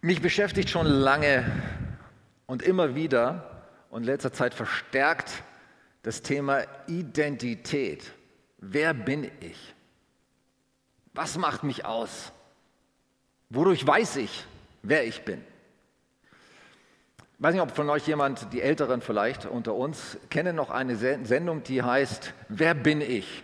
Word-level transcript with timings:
Mich 0.00 0.22
beschäftigt 0.22 0.70
schon 0.70 0.86
lange 0.86 1.44
und 2.46 2.62
immer 2.62 2.94
wieder 2.94 3.64
und 3.90 4.02
in 4.02 4.06
letzter 4.06 4.32
Zeit 4.32 4.54
verstärkt 4.54 5.42
das 6.02 6.22
Thema 6.22 6.62
Identität. 6.86 8.12
Wer 8.58 8.94
bin 8.94 9.28
ich? 9.40 9.74
Was 11.14 11.36
macht 11.36 11.64
mich 11.64 11.84
aus? 11.84 12.30
Wodurch 13.50 13.84
weiß 13.84 14.16
ich, 14.16 14.44
wer 14.82 15.04
ich 15.04 15.24
bin? 15.24 15.42
Ich 17.18 17.42
weiß 17.42 17.54
nicht, 17.54 17.62
ob 17.62 17.74
von 17.74 17.90
euch 17.90 18.06
jemand, 18.06 18.52
die 18.52 18.62
Älteren 18.62 19.00
vielleicht 19.00 19.46
unter 19.46 19.74
uns, 19.74 20.16
kennen 20.30 20.54
noch 20.54 20.70
eine 20.70 20.94
Sendung, 20.94 21.64
die 21.64 21.82
heißt 21.82 22.34
Wer 22.48 22.74
bin 22.74 23.00
ich? 23.00 23.42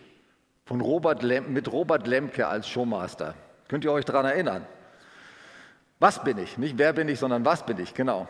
Von 0.66 0.80
Robert 0.80 1.25
Lem 1.25 1.52
mit 1.52 1.71
Robert 1.73 2.07
Lemke 2.07 2.46
als 2.46 2.68
Showmaster. 2.68 3.34
Könnt 3.66 3.84
ihr 3.84 3.93
euch 3.93 4.05
daran 4.05 4.27
erinnern? 4.27 4.64
Was 6.05 6.23
bin 6.23 6.36
ich? 6.36 6.59
Nicht 6.59 6.77
wer 6.77 6.93
bin 6.93 7.09
ich, 7.09 7.18
sondern 7.18 7.46
was 7.46 7.64
bin 7.64 7.79
ich, 7.79 7.94
genau. 7.94 8.29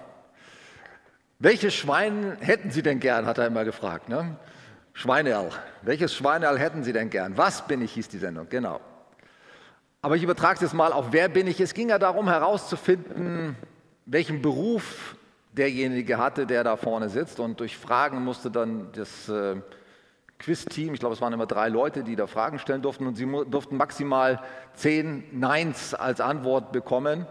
Welches 1.41 1.74
Schwein 1.74 2.37
hätten 2.38 2.70
Sie 2.70 2.82
denn 2.82 3.01
gern, 3.01 3.27
hat 3.27 3.38
er 3.38 3.48
immer 3.48 3.65
gefragt. 3.65 4.09
Ne? 4.09 4.37
Schweineal. 4.92 5.51
Welches 5.82 6.15
Schweineal 6.15 6.56
hätten 6.56 6.84
Sie 6.84 6.92
denn 6.92 7.10
gern? 7.10 7.37
Was 7.37 7.66
bin 7.66 7.82
ich, 7.82 7.95
hieß 7.95 8.06
die 8.06 8.18
Sendung, 8.18 8.48
genau. 8.48 8.80
Aber 10.02 10.15
ich 10.15 10.23
übertrage 10.23 10.55
es 10.55 10.60
jetzt 10.60 10.73
mal 10.73 10.92
auf 10.92 11.06
wer 11.10 11.29
bin 11.29 11.48
ich. 11.48 11.60
Es 11.60 11.74
ging 11.74 11.88
ja 11.88 11.98
darum 11.98 12.29
herauszufinden, 12.29 13.56
welchen 14.06 14.41
Beruf 14.41 15.16
derjenige 15.51 16.16
hatte, 16.16 16.46
der 16.46 16.62
da 16.62 16.77
vorne 16.77 17.09
sitzt. 17.09 17.41
Und 17.41 17.59
durch 17.59 17.77
Fragen 17.77 18.23
musste 18.23 18.52
dann 18.52 18.93
das 18.93 19.29
äh, 19.29 19.56
Quiz-Team, 20.38 20.95
ich 20.95 21.01
glaube 21.01 21.16
es 21.16 21.20
waren 21.20 21.32
immer 21.32 21.46
drei 21.46 21.70
Leute, 21.70 22.04
die 22.04 22.15
da 22.15 22.29
Fragen 22.29 22.60
stellen 22.60 22.82
durften 22.82 23.09
und 23.09 23.16
sie 23.16 23.27
durften 23.51 23.77
maximal 23.77 24.41
zehn 24.74 25.24
Neins 25.32 25.93
als 25.93 26.20
Antwort 26.20 26.70
bekommen. 26.70 27.27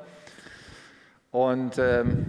Und 1.34 1.80
ähm, 1.80 2.28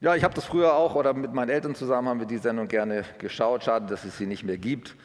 ja, 0.00 0.16
ich 0.16 0.24
habe 0.24 0.32
das 0.32 0.46
früher 0.46 0.74
auch 0.74 0.94
oder 0.94 1.12
mit 1.12 1.34
meinen 1.34 1.50
Eltern 1.50 1.74
zusammen 1.74 2.08
haben 2.08 2.18
wir 2.18 2.26
die 2.26 2.38
Sendung 2.38 2.66
gerne 2.66 3.04
geschaut. 3.18 3.62
Schade, 3.62 3.86
dass 3.88 4.04
es 4.04 4.16
sie 4.16 4.24
nicht 4.24 4.42
mehr 4.42 4.56
gibt. 4.56 4.96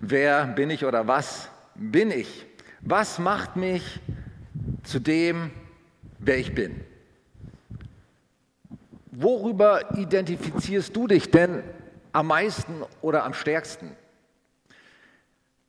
Wer 0.00 0.46
bin 0.46 0.68
ich 0.68 0.84
oder 0.84 1.06
was 1.06 1.48
bin 1.76 2.10
ich? 2.10 2.46
Was 2.80 3.20
macht 3.20 3.54
mich 3.54 4.00
zu 4.82 4.98
dem, 4.98 5.52
wer 6.18 6.38
ich 6.38 6.52
bin? 6.52 6.84
Worüber 9.12 9.96
identifizierst 9.96 10.96
du 10.96 11.06
dich 11.06 11.30
denn 11.30 11.62
am 12.10 12.26
meisten 12.26 12.82
oder 13.00 13.22
am 13.22 13.32
stärksten? 13.32 13.92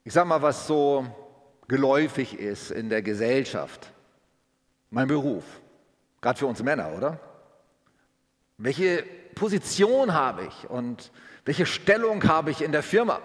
Ich 0.03 0.13
sage 0.13 0.27
mal, 0.27 0.41
was 0.41 0.65
so 0.65 1.05
geläufig 1.67 2.39
ist 2.39 2.71
in 2.71 2.89
der 2.89 3.03
Gesellschaft. 3.03 3.91
Mein 4.89 5.07
Beruf. 5.07 5.60
Gerade 6.21 6.37
für 6.37 6.45
uns 6.45 6.61
Männer, 6.61 6.91
oder? 6.95 7.19
Welche 8.57 9.03
Position 9.33 10.13
habe 10.13 10.45
ich 10.45 10.69
und 10.69 11.11
welche 11.45 11.65
Stellung 11.65 12.23
habe 12.25 12.51
ich 12.51 12.61
in 12.61 12.71
der 12.71 12.83
Firma? 12.83 13.19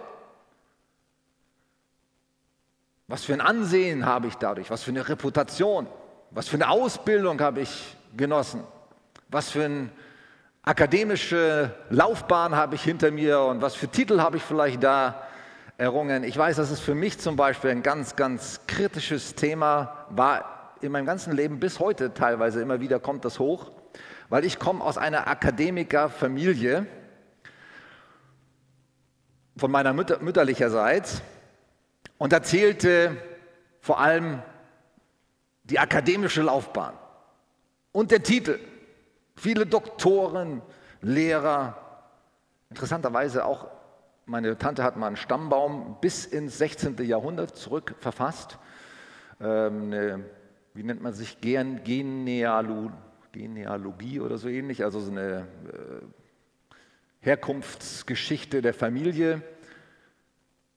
Was 3.07 3.23
für 3.23 3.33
ein 3.33 3.41
Ansehen 3.41 4.05
habe 4.05 4.27
ich 4.27 4.35
dadurch? 4.35 4.71
Was 4.71 4.83
für 4.83 4.91
eine 4.91 5.07
Reputation? 5.07 5.87
Was 6.31 6.49
für 6.49 6.55
eine 6.55 6.69
Ausbildung 6.69 7.39
habe 7.39 7.61
ich 7.61 7.95
genossen? 8.17 8.63
Was 9.29 9.49
für 9.49 9.65
eine 9.65 9.89
akademische 10.63 11.71
Laufbahn 11.89 12.55
habe 12.55 12.75
ich 12.75 12.83
hinter 12.83 13.11
mir 13.11 13.41
und 13.41 13.61
was 13.61 13.75
für 13.75 13.87
Titel 13.87 14.19
habe 14.19 14.37
ich 14.37 14.43
vielleicht 14.43 14.83
da 14.83 15.21
errungen? 15.77 16.23
Ich 16.23 16.35
weiß, 16.35 16.57
dass 16.57 16.71
es 16.71 16.79
für 16.79 16.95
mich 16.95 17.19
zum 17.19 17.35
Beispiel 17.35 17.69
ein 17.69 17.83
ganz, 17.83 18.15
ganz 18.15 18.61
kritisches 18.65 19.35
Thema 19.35 20.07
war 20.09 20.56
in 20.81 20.91
meinem 20.91 21.05
ganzen 21.05 21.33
Leben 21.35 21.59
bis 21.59 21.79
heute 21.79 22.13
teilweise 22.13 22.61
immer 22.61 22.79
wieder 22.79 22.99
kommt 22.99 23.25
das 23.25 23.39
hoch, 23.39 23.71
weil 24.29 24.45
ich 24.45 24.59
komme 24.59 24.83
aus 24.83 24.97
einer 24.97 25.27
Akademikerfamilie 25.27 26.85
von 29.57 29.71
meiner 29.71 29.93
Mütter, 29.93 30.19
mütterlicherseits 30.19 31.21
und 32.17 32.33
da 32.33 32.43
zählte 32.43 33.17
vor 33.79 33.99
allem 33.99 34.41
die 35.63 35.79
akademische 35.79 36.41
Laufbahn 36.41 36.93
und 37.91 38.11
der 38.11 38.23
Titel. 38.23 38.59
Viele 39.35 39.65
Doktoren, 39.65 40.61
Lehrer, 41.01 41.77
interessanterweise 42.69 43.45
auch 43.45 43.67
meine 44.29 44.57
Tante 44.57 44.83
hat 44.83 44.97
mal 44.97 45.07
einen 45.07 45.15
Stammbaum 45.15 45.97
bis 46.01 46.25
ins 46.25 46.57
16. 46.57 46.97
Jahrhundert 47.05 47.55
zurück 47.55 47.95
verfasst. 47.99 48.57
Ähm, 49.39 49.83
eine 49.83 50.25
wie 50.77 50.83
nennt 50.83 51.01
man 51.01 51.13
sich, 51.13 51.41
Gen 51.41 51.83
Genealo 51.83 52.91
Genealogie 53.31 54.19
oder 54.19 54.37
so 54.37 54.47
ähnlich, 54.47 54.83
also 54.83 54.99
so 54.99 55.11
eine 55.11 55.39
äh, 55.39 56.05
Herkunftsgeschichte 57.19 58.61
der 58.61 58.73
Familie. 58.73 59.41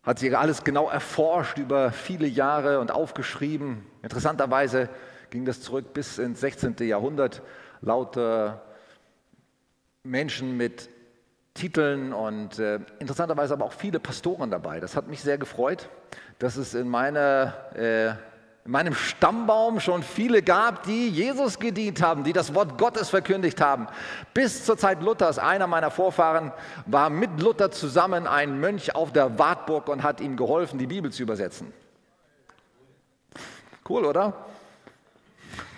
Hat 0.02 0.18
sie 0.18 0.34
alles 0.34 0.64
genau 0.64 0.88
erforscht 0.88 1.58
über 1.58 1.92
viele 1.92 2.26
Jahre 2.26 2.80
und 2.80 2.90
aufgeschrieben. 2.90 3.84
Interessanterweise 4.02 4.88
ging 5.28 5.44
das 5.44 5.60
zurück 5.60 5.92
bis 5.92 6.18
ins 6.18 6.40
16. 6.40 6.76
Jahrhundert. 6.80 7.42
Lauter 7.82 8.64
Menschen 10.02 10.56
mit 10.56 10.88
Titeln 11.52 12.14
und 12.14 12.58
äh, 12.58 12.80
interessanterweise 13.00 13.52
aber 13.52 13.66
auch 13.66 13.74
viele 13.74 14.00
Pastoren 14.00 14.50
dabei. 14.50 14.80
Das 14.80 14.96
hat 14.96 15.08
mich 15.08 15.20
sehr 15.20 15.36
gefreut, 15.36 15.90
dass 16.38 16.56
es 16.56 16.74
in 16.74 16.88
meiner 16.88 17.54
äh, 17.74 18.29
in 18.65 18.72
meinem 18.72 18.94
Stammbaum 18.94 19.81
schon 19.81 20.03
viele 20.03 20.43
gab, 20.43 20.82
die 20.82 21.09
Jesus 21.09 21.59
gedient 21.59 22.03
haben, 22.03 22.25
die 22.25 22.34
das 22.34 22.54
Wort 22.54 22.76
Gottes 22.76 23.09
verkündigt 23.09 23.60
haben. 23.60 23.87
Bis 24.34 24.65
zur 24.65 24.76
Zeit 24.76 25.03
Luthers, 25.03 25.38
einer 25.38 25.66
meiner 25.66 25.91
Vorfahren 25.91 26.53
war 26.84 27.09
mit 27.09 27.41
Luther 27.41 27.71
zusammen 27.71 28.26
ein 28.26 28.60
Mönch 28.60 28.94
auf 28.94 29.12
der 29.12 29.38
Wartburg 29.38 29.88
und 29.88 30.03
hat 30.03 30.21
ihm 30.21 30.37
geholfen, 30.37 30.78
die 30.78 30.87
Bibel 30.87 31.10
zu 31.10 31.22
übersetzen. 31.22 31.72
Cool, 33.88 34.04
oder? 34.04 34.34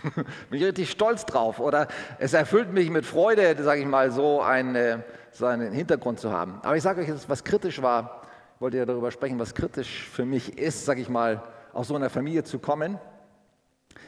Bin 0.50 0.60
ich 0.60 0.64
richtig 0.64 0.90
stolz 0.90 1.24
drauf. 1.24 1.60
Oder 1.60 1.86
es 2.18 2.34
erfüllt 2.34 2.72
mich 2.72 2.90
mit 2.90 3.06
Freude, 3.06 3.62
sage 3.62 3.80
ich 3.80 3.86
mal, 3.86 4.10
so 4.10 4.42
einen, 4.42 5.04
so 5.30 5.46
einen 5.46 5.72
Hintergrund 5.72 6.18
zu 6.18 6.32
haben. 6.32 6.58
Aber 6.62 6.76
ich 6.76 6.82
sage 6.82 7.00
euch 7.00 7.08
jetzt, 7.08 7.28
was 7.28 7.44
kritisch 7.44 7.80
war. 7.80 8.22
Ich 8.56 8.60
wollte 8.60 8.76
ja 8.76 8.86
darüber 8.86 9.10
sprechen, 9.12 9.38
was 9.38 9.54
kritisch 9.54 10.08
für 10.08 10.24
mich 10.24 10.58
ist, 10.58 10.84
sage 10.84 11.00
ich 11.00 11.08
mal, 11.08 11.42
aus 11.72 11.88
so 11.88 11.96
einer 11.96 12.10
Familie 12.10 12.44
zu 12.44 12.58
kommen. 12.58 12.98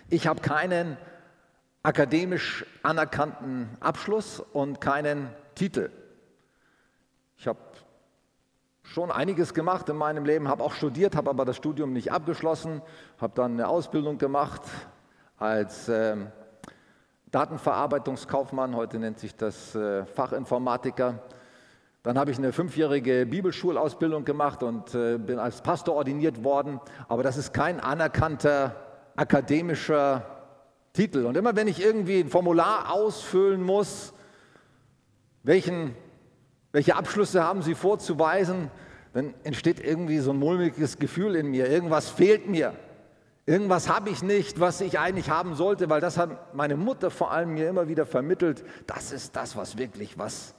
Ich 0.08 0.26
habe 0.26 0.40
keinen 0.40 0.96
akademisch 1.82 2.64
anerkannten 2.82 3.68
Abschluss 3.80 4.40
und 4.40 4.80
keinen 4.80 5.30
Titel. 5.54 5.90
Ich 7.36 7.46
habe 7.46 7.58
schon 8.82 9.10
einiges 9.10 9.54
gemacht 9.54 9.88
in 9.88 9.96
meinem 9.96 10.24
Leben, 10.24 10.48
habe 10.48 10.62
auch 10.62 10.72
studiert, 10.72 11.16
habe 11.16 11.30
aber 11.30 11.44
das 11.44 11.56
Studium 11.56 11.92
nicht 11.92 12.12
abgeschlossen, 12.12 12.82
habe 13.18 13.34
dann 13.34 13.52
eine 13.52 13.68
Ausbildung 13.68 14.18
gemacht 14.18 14.62
als 15.38 15.88
äh, 15.88 16.16
Datenverarbeitungskaufmann, 17.30 18.76
heute 18.76 18.98
nennt 18.98 19.18
sich 19.18 19.34
das 19.34 19.74
äh, 19.74 20.06
Fachinformatiker 20.06 21.18
dann 22.04 22.18
habe 22.18 22.30
ich 22.30 22.36
eine 22.36 22.52
fünfjährige 22.52 23.24
Bibelschulausbildung 23.24 24.26
gemacht 24.26 24.62
und 24.62 24.94
äh, 24.94 25.16
bin 25.16 25.38
als 25.38 25.62
Pastor 25.62 25.94
ordiniert 25.94 26.44
worden. 26.44 26.78
Aber 27.08 27.22
das 27.22 27.38
ist 27.38 27.54
kein 27.54 27.80
anerkannter 27.80 28.76
akademischer 29.16 30.26
Titel. 30.92 31.24
Und 31.24 31.34
immer 31.38 31.56
wenn 31.56 31.66
ich 31.66 31.82
irgendwie 31.82 32.20
ein 32.20 32.28
Formular 32.28 32.92
ausfüllen 32.92 33.62
muss, 33.62 34.12
welchen, 35.44 35.96
welche 36.72 36.94
Abschlüsse 36.94 37.42
haben 37.42 37.62
Sie 37.62 37.74
vorzuweisen, 37.74 38.70
dann 39.14 39.32
entsteht 39.42 39.82
irgendwie 39.82 40.18
so 40.18 40.32
ein 40.32 40.38
mulmiges 40.38 40.98
Gefühl 40.98 41.34
in 41.34 41.46
mir. 41.46 41.70
Irgendwas 41.70 42.10
fehlt 42.10 42.46
mir. 42.46 42.74
Irgendwas 43.46 43.88
habe 43.88 44.10
ich 44.10 44.22
nicht, 44.22 44.60
was 44.60 44.82
ich 44.82 44.98
eigentlich 44.98 45.30
haben 45.30 45.54
sollte, 45.54 45.88
weil 45.88 46.02
das 46.02 46.18
hat 46.18 46.54
meine 46.54 46.76
Mutter 46.76 47.10
vor 47.10 47.30
allem 47.32 47.54
mir 47.54 47.66
immer 47.66 47.88
wieder 47.88 48.04
vermittelt. 48.04 48.62
Das 48.86 49.10
ist 49.10 49.34
das, 49.36 49.56
was 49.56 49.78
wirklich 49.78 50.18
was 50.18 50.54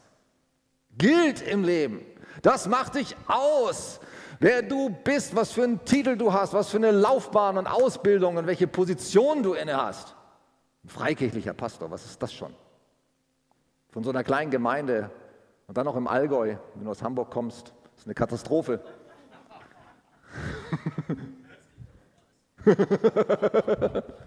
gilt 0.97 1.41
im 1.41 1.63
Leben. 1.63 2.05
Das 2.41 2.67
macht 2.67 2.95
dich 2.95 3.15
aus, 3.27 3.99
wer 4.39 4.61
du 4.61 4.89
bist, 4.89 5.35
was 5.35 5.51
für 5.51 5.63
einen 5.63 5.83
Titel 5.85 6.17
du 6.17 6.33
hast, 6.33 6.53
was 6.53 6.69
für 6.69 6.77
eine 6.77 6.91
Laufbahn 6.91 7.57
und 7.57 7.67
Ausbildung 7.67 8.37
und 8.37 8.47
welche 8.47 8.67
Position 8.67 9.43
du 9.43 9.53
inne 9.53 9.77
hast. 9.77 10.15
Ein 10.83 10.89
freikirchlicher 10.89 11.53
Pastor, 11.53 11.89
was 11.89 12.05
ist 12.05 12.21
das 12.21 12.33
schon? 12.33 12.53
Von 13.91 14.03
so 14.03 14.09
einer 14.09 14.23
kleinen 14.23 14.51
Gemeinde 14.51 15.09
und 15.67 15.77
dann 15.77 15.85
noch 15.85 15.95
im 15.95 16.07
Allgäu, 16.07 16.57
wenn 16.75 16.83
du 16.83 16.91
aus 16.91 17.01
Hamburg 17.01 17.31
kommst, 17.31 17.73
ist 17.97 18.05
eine 18.05 18.13
Katastrophe. 18.13 18.79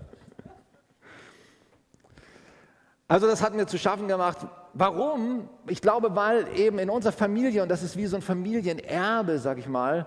Also 3.09 3.26
das 3.26 3.41
hat 3.41 3.55
mir 3.55 3.67
zu 3.67 3.79
schaffen 3.79 4.06
gemacht. 4.06 4.47
Warum? 4.75 5.49
Ich 5.67 5.81
glaube, 5.81 6.15
weil 6.15 6.47
eben 6.56 6.79
in 6.79 6.91
unserer 6.91 7.12
Familie, 7.12 7.62
und 7.62 7.69
das 7.69 7.82
ist 7.82 7.97
wie 7.97 8.06
so 8.06 8.17
ein 8.17 8.23
Familienerbe, 8.23 9.38
sag 9.38 9.59
ich 9.59 9.67
mal, 9.67 10.06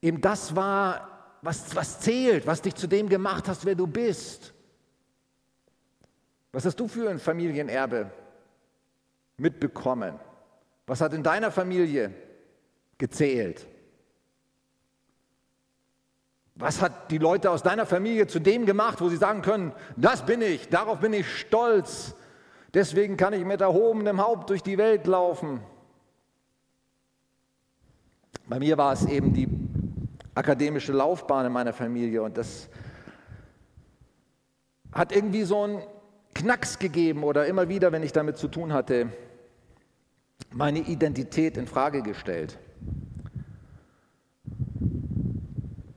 eben 0.00 0.20
das 0.20 0.54
war, 0.54 1.36
was, 1.42 1.74
was 1.74 2.00
zählt, 2.00 2.46
was 2.46 2.62
dich 2.62 2.74
zu 2.74 2.86
dem 2.86 3.08
gemacht 3.08 3.48
hast, 3.48 3.64
wer 3.64 3.74
du 3.74 3.86
bist. 3.86 4.54
Was 6.52 6.64
hast 6.64 6.76
du 6.76 6.88
für 6.88 7.10
ein 7.10 7.18
Familienerbe 7.18 8.10
mitbekommen? 9.36 10.18
Was 10.86 11.00
hat 11.00 11.12
in 11.12 11.22
deiner 11.22 11.50
Familie 11.50 12.14
gezählt? 12.96 13.66
Was 16.54 16.80
hat 16.80 17.10
die 17.10 17.18
Leute 17.18 17.50
aus 17.50 17.62
deiner 17.62 17.84
Familie 17.84 18.28
zu 18.28 18.38
dem 18.38 18.64
gemacht, 18.64 19.00
wo 19.00 19.08
sie 19.08 19.16
sagen 19.16 19.42
können, 19.42 19.72
das 19.96 20.24
bin 20.24 20.40
ich, 20.40 20.68
darauf 20.68 21.00
bin 21.00 21.12
ich 21.12 21.28
stolz, 21.40 22.14
deswegen 22.74 23.16
kann 23.16 23.32
ich 23.32 23.44
mit 23.44 23.60
erhobenem 23.60 24.20
Haupt 24.20 24.50
durch 24.50 24.62
die 24.62 24.78
Welt 24.78 25.06
laufen? 25.06 25.60
Bei 28.46 28.58
mir 28.58 28.76
war 28.76 28.92
es 28.92 29.06
eben 29.06 29.32
die 29.32 29.48
akademische 30.34 30.92
Laufbahn 30.92 31.46
in 31.46 31.52
meiner 31.52 31.72
Familie 31.72 32.22
und 32.22 32.36
das 32.36 32.68
hat 34.92 35.14
irgendwie 35.14 35.44
so 35.44 35.62
einen 35.62 35.82
Knacks 36.34 36.78
gegeben 36.78 37.24
oder 37.24 37.46
immer 37.46 37.68
wieder, 37.68 37.92
wenn 37.92 38.02
ich 38.02 38.12
damit 38.12 38.36
zu 38.36 38.48
tun 38.48 38.72
hatte, 38.72 39.08
meine 40.50 40.80
Identität 40.80 41.56
in 41.56 41.66
Frage 41.66 42.02
gestellt. 42.02 42.58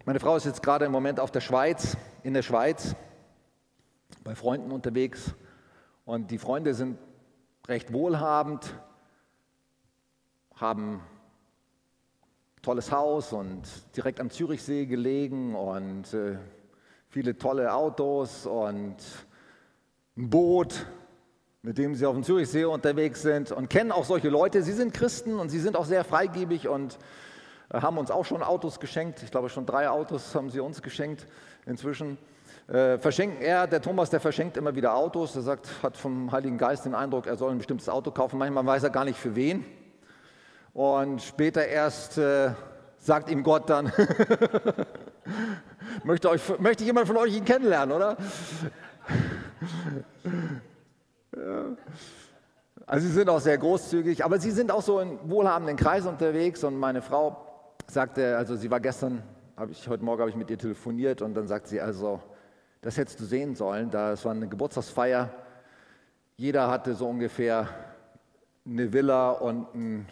Meine 0.05 0.19
Frau 0.19 0.35
ist 0.37 0.45
jetzt 0.45 0.63
gerade 0.63 0.85
im 0.85 0.91
Moment 0.91 1.19
auf 1.19 1.31
der 1.31 1.41
Schweiz, 1.41 1.97
in 2.23 2.33
der 2.33 2.41
Schweiz, 2.41 2.95
bei 4.23 4.35
Freunden 4.35 4.71
unterwegs. 4.71 5.35
Und 6.07 6.31
die 6.31 6.37
Freunde 6.37 6.73
sind 6.73 6.97
recht 7.67 7.91
wohlhabend, 7.91 8.73
haben 10.55 11.01
tolles 12.61 12.93
Haus 12.93 13.33
und 13.33 13.63
direkt 13.93 14.21
am 14.21 14.29
Zürichsee 14.29 14.85
gelegen 14.85 15.53
und 15.53 16.13
äh, 16.13 16.37
viele 17.09 17.37
tolle 17.37 17.73
Autos 17.73 18.45
und 18.45 18.95
ein 20.15 20.29
Boot, 20.29 20.85
mit 21.61 21.77
dem 21.77 21.93
sie 21.93 22.05
auf 22.05 22.13
dem 22.13 22.23
Zürichsee 22.23 22.63
unterwegs 22.63 23.21
sind 23.21 23.51
und 23.51 23.69
kennen 23.69 23.91
auch 23.91 24.05
solche 24.05 24.29
Leute. 24.29 24.63
Sie 24.63 24.71
sind 24.71 24.93
Christen 24.93 25.37
und 25.37 25.49
sie 25.49 25.59
sind 25.59 25.75
auch 25.75 25.83
sehr 25.83 26.05
freigebig 26.05 26.69
und 26.69 26.99
äh, 27.67 27.81
haben 27.81 27.97
uns 27.97 28.11
auch 28.11 28.23
schon 28.23 28.43
Autos 28.43 28.79
geschenkt. 28.79 29.23
Ich 29.23 29.31
glaube, 29.31 29.49
schon 29.49 29.65
drei 29.65 29.89
Autos 29.89 30.33
haben 30.35 30.51
sie 30.51 30.61
uns 30.61 30.81
geschenkt 30.81 31.27
inzwischen. 31.65 32.17
Äh, 32.67 32.97
verschenken 32.97 33.41
er, 33.41 33.65
der 33.65 33.81
Thomas, 33.81 34.09
der 34.09 34.19
verschenkt 34.19 34.57
immer 34.57 34.75
wieder 34.75 34.93
Autos. 34.93 35.35
Er 35.35 35.41
sagt, 35.41 35.69
hat 35.81 35.95
vom 35.95 36.31
Heiligen 36.33 36.57
Geist 36.57 36.85
den 36.85 36.95
Eindruck, 36.95 37.25
er 37.25 37.37
soll 37.37 37.51
ein 37.51 37.57
bestimmtes 37.57 37.87
Auto 37.87 38.11
kaufen. 38.11 38.37
Manchmal 38.37 38.65
weiß 38.65 38.83
er 38.83 38.89
gar 38.89 39.05
nicht 39.05 39.17
für 39.17 39.35
wen. 39.35 39.63
Und 40.73 41.21
später 41.21 41.65
erst 41.65 42.17
äh, 42.17 42.51
sagt 42.97 43.31
ihm 43.31 43.43
Gott 43.43 43.69
dann, 43.69 43.91
möchte, 46.03 46.29
euch, 46.29 46.41
möchte 46.59 46.83
jemand 46.83 47.07
von 47.07 47.15
euch 47.15 47.37
ihn 47.37 47.45
kennenlernen, 47.45 47.95
oder? 47.95 48.17
ja. 51.35 51.63
Also 52.85 53.07
sie 53.07 53.13
sind 53.13 53.29
auch 53.29 53.39
sehr 53.39 53.57
großzügig, 53.57 54.23
aber 54.23 54.39
sie 54.39 54.51
sind 54.51 54.71
auch 54.71 54.81
so 54.81 54.99
in 54.99 55.17
wohlhabenden 55.29 55.77
Kreisen 55.77 56.09
unterwegs 56.09 56.63
und 56.63 56.77
meine 56.77 57.01
Frau 57.01 57.45
sagte, 57.87 58.37
also 58.37 58.55
sie 58.55 58.69
war 58.69 58.79
gestern, 58.79 59.23
ich, 59.69 59.87
heute 59.87 60.03
Morgen 60.03 60.21
habe 60.21 60.29
ich 60.29 60.37
mit 60.37 60.49
ihr 60.49 60.57
telefoniert 60.57 61.21
und 61.21 61.33
dann 61.33 61.47
sagt 61.47 61.67
sie, 61.67 61.81
also 61.81 62.21
das 62.87 62.95
hättest 62.97 63.19
du 63.19 63.25
sehen 63.25 63.53
sollen, 63.53 63.91
das 63.91 64.23
war 64.23 64.31
eine 64.31 64.47
Geburtstagsfeier, 64.47 65.29
jeder 66.37 66.69
hatte 66.69 66.93
so 66.93 67.09
ungefähr 67.09 67.67
eine 68.65 68.93
Villa 68.93 69.31
und 69.31 69.75
ein, 69.75 70.07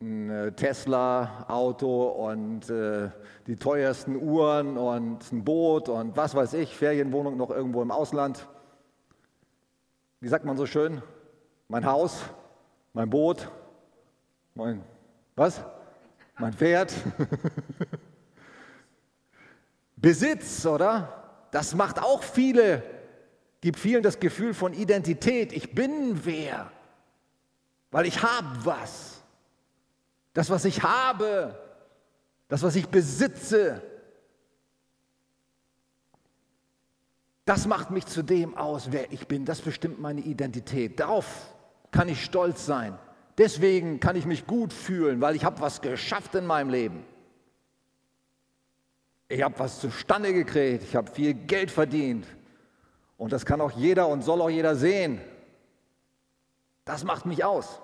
ein 0.00 0.30
äh, 0.30 0.52
Tesla-Auto 0.52 2.08
und 2.08 2.70
äh, 2.70 3.10
die 3.46 3.56
teuersten 3.56 4.16
Uhren 4.16 4.78
und 4.78 5.30
ein 5.30 5.44
Boot 5.44 5.90
und 5.90 6.16
was 6.16 6.34
weiß 6.34 6.54
ich, 6.54 6.74
Ferienwohnung 6.74 7.36
noch 7.36 7.50
irgendwo 7.50 7.82
im 7.82 7.90
Ausland. 7.90 8.48
Wie 10.20 10.28
sagt 10.28 10.46
man 10.46 10.56
so 10.56 10.64
schön? 10.64 11.02
Mein 11.68 11.84
Haus, 11.84 12.22
mein 12.94 13.10
Boot, 13.10 13.46
mein 14.54 14.82
was? 15.36 15.62
mein 16.38 16.54
Pferd. 16.54 16.94
Besitz, 19.96 20.64
oder? 20.64 21.27
Das 21.50 21.74
macht 21.74 22.00
auch 22.00 22.22
viele, 22.22 22.82
gibt 23.60 23.78
vielen 23.78 24.02
das 24.02 24.20
Gefühl 24.20 24.54
von 24.54 24.72
Identität. 24.72 25.52
Ich 25.52 25.74
bin 25.74 26.24
wer, 26.24 26.70
weil 27.90 28.06
ich 28.06 28.22
habe 28.22 28.64
was. 28.64 29.22
Das, 30.34 30.50
was 30.50 30.64
ich 30.64 30.82
habe, 30.82 31.58
das, 32.48 32.62
was 32.62 32.76
ich 32.76 32.88
besitze, 32.88 33.82
das 37.44 37.66
macht 37.66 37.90
mich 37.90 38.04
zu 38.04 38.22
dem 38.22 38.56
aus, 38.56 38.92
wer 38.92 39.10
ich 39.10 39.26
bin. 39.26 39.46
Das 39.46 39.62
bestimmt 39.62 39.98
meine 40.00 40.20
Identität. 40.20 41.00
Darauf 41.00 41.54
kann 41.90 42.08
ich 42.08 42.22
stolz 42.22 42.66
sein. 42.66 42.98
Deswegen 43.38 44.00
kann 44.00 44.16
ich 44.16 44.26
mich 44.26 44.46
gut 44.46 44.72
fühlen, 44.72 45.20
weil 45.20 45.34
ich 45.34 45.44
habe 45.44 45.60
was 45.60 45.80
geschafft 45.80 46.34
in 46.34 46.44
meinem 46.44 46.68
Leben. 46.70 47.04
Ich 49.28 49.42
habe 49.42 49.58
was 49.58 49.80
zustande 49.80 50.32
gekriegt, 50.32 50.82
ich 50.82 50.96
habe 50.96 51.10
viel 51.10 51.34
Geld 51.34 51.70
verdient. 51.70 52.26
Und 53.16 53.32
das 53.32 53.44
kann 53.44 53.60
auch 53.60 53.72
jeder 53.72 54.08
und 54.08 54.22
soll 54.22 54.40
auch 54.40 54.48
jeder 54.48 54.74
sehen. 54.74 55.20
Das 56.84 57.04
macht 57.04 57.26
mich 57.26 57.44
aus. 57.44 57.80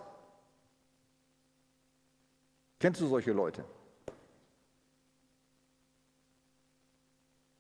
Kennst 2.79 3.01
du 3.01 3.07
solche 3.07 3.33
Leute? 3.33 3.65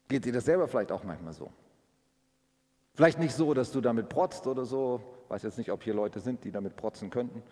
Geht 0.09 0.25
dir 0.25 0.33
das 0.33 0.45
selber 0.45 0.69
vielleicht 0.69 0.93
auch 0.93 1.03
manchmal 1.03 1.33
so? 1.33 1.53
Vielleicht 2.95 3.19
nicht 3.19 3.35
so, 3.35 3.53
dass 3.55 3.73
du 3.73 3.81
damit 3.81 4.09
protzt 4.09 4.47
oder 4.47 4.65
so. 4.65 5.03
Ich 5.25 5.31
weiß 5.31 5.43
jetzt 5.43 5.59
nicht, 5.59 5.71
ob 5.71 5.83
hier 5.83 5.95
Leute 5.95 6.21
sind, 6.21 6.45
die 6.45 6.53
damit 6.53 6.77
protzen 6.77 7.11
könnten 7.11 7.43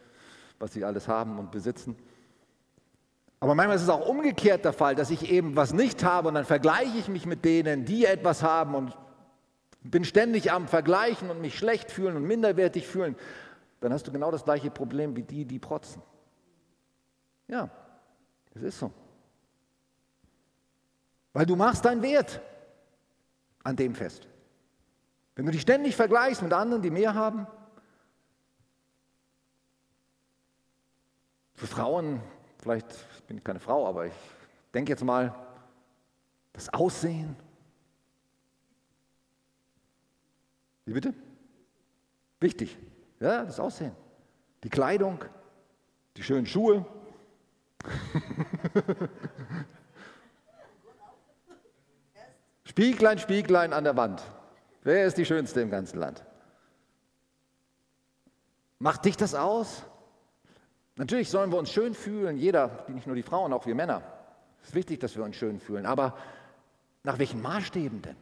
was 0.63 0.73
sie 0.73 0.85
alles 0.85 1.09
haben 1.09 1.39
und 1.39 1.51
besitzen. 1.51 1.97
Aber 3.43 3.57
manchmal 3.57 3.75
ist 3.75 3.83
es 3.83 3.89
auch 3.89 4.07
umgekehrt 4.07 4.65
der 4.65 4.73
Fall, 4.73 4.95
dass 4.95 5.11
ich 5.11 5.29
eben 5.29 5.57
was 5.57 5.73
nicht 5.73 6.05
habe 6.05 6.29
und 6.29 6.35
dann 6.35 6.45
vergleiche 6.45 6.97
ich 6.97 7.09
mich 7.09 7.27
mit 7.27 7.45
denen, 7.45 7.85
die 7.85 8.05
etwas 8.05 8.45
haben 8.45 8.77
und 8.77 8.97
bin 9.81 10.05
ständig 10.05 10.53
am 10.53 10.69
Vergleichen 10.69 11.29
und 11.29 11.41
mich 11.41 11.59
schlecht 11.59 11.91
fühlen 11.91 12.15
und 12.15 12.23
minderwertig 12.23 12.87
fühlen. 12.87 13.17
Dann 13.81 13.93
hast 13.93 14.07
du 14.07 14.13
genau 14.13 14.31
das 14.31 14.45
gleiche 14.45 14.71
Problem 14.71 15.17
wie 15.17 15.25
die, 15.25 15.45
die 15.45 15.59
protzen. 15.59 16.01
Ja, 17.49 17.69
es 18.55 18.63
ist 18.63 18.79
so. 18.79 18.93
Weil 21.33 21.45
du 21.45 21.57
machst 21.57 21.85
deinen 21.85 22.03
Wert 22.03 22.41
an 23.65 23.75
dem 23.75 23.97
fest. 23.97 24.29
Wenn 25.35 25.47
du 25.47 25.51
dich 25.51 25.63
ständig 25.63 25.97
vergleichst 25.97 26.43
mit 26.43 26.53
anderen, 26.53 26.81
die 26.81 26.91
mehr 26.91 27.15
haben, 27.15 27.49
Für 31.55 31.69
Frauen, 31.69 32.21
vielleicht 32.59 32.89
ich 33.23 33.29
bin 33.29 33.43
keine 33.43 33.61
Frau, 33.61 33.87
aber 33.87 34.07
ich 34.07 34.13
denke 34.75 34.91
jetzt 34.91 35.05
mal, 35.05 35.33
das 36.53 36.69
Aussehen. 36.75 37.37
Wie 40.85 40.93
bitte? 40.93 41.15
Wichtig. 42.41 42.77
Ja, 43.21 43.45
das 43.45 43.61
Aussehen. 43.61 43.95
Die 44.65 44.69
Kleidung, 44.69 45.25
die 46.17 46.25
schönen 46.25 46.47
Schuhe. 46.47 46.85
Spieglein, 52.65 53.19
Spieglein 53.19 53.73
an 53.73 53.85
der 53.85 53.97
Wand. 53.97 54.23
Wer 54.83 55.07
ist 55.07 55.17
die 55.17 55.25
Schönste 55.25 55.61
im 55.61 55.71
ganzen 55.71 56.01
Land? 56.01 56.25
Macht 58.81 59.05
dich 59.05 59.17
das 59.17 59.37
aus? 59.37 59.85
Natürlich 60.97 61.31
sollen 61.31 61.51
wir 61.51 61.59
uns 61.59 61.71
schön 61.71 61.95
fühlen, 61.95 62.37
jeder, 62.37 62.85
nicht 62.89 63.07
nur 63.07 63.17
die 63.17 63.23
Frauen, 63.23 63.53
auch 63.53 63.67
wir 63.67 63.75
Männer. 63.75 64.03
Es 64.61 64.69
ist 64.69 64.75
wichtig, 64.75 65.01
dass 65.01 65.17
wir 65.17 65.25
uns 65.25 65.37
schön 65.37 65.59
fühlen. 65.59 65.87
Aber 65.87 66.17
nach 67.03 67.19
welchen 67.19 67.41
Maßstäben 67.41 68.03
denn? 68.03 68.17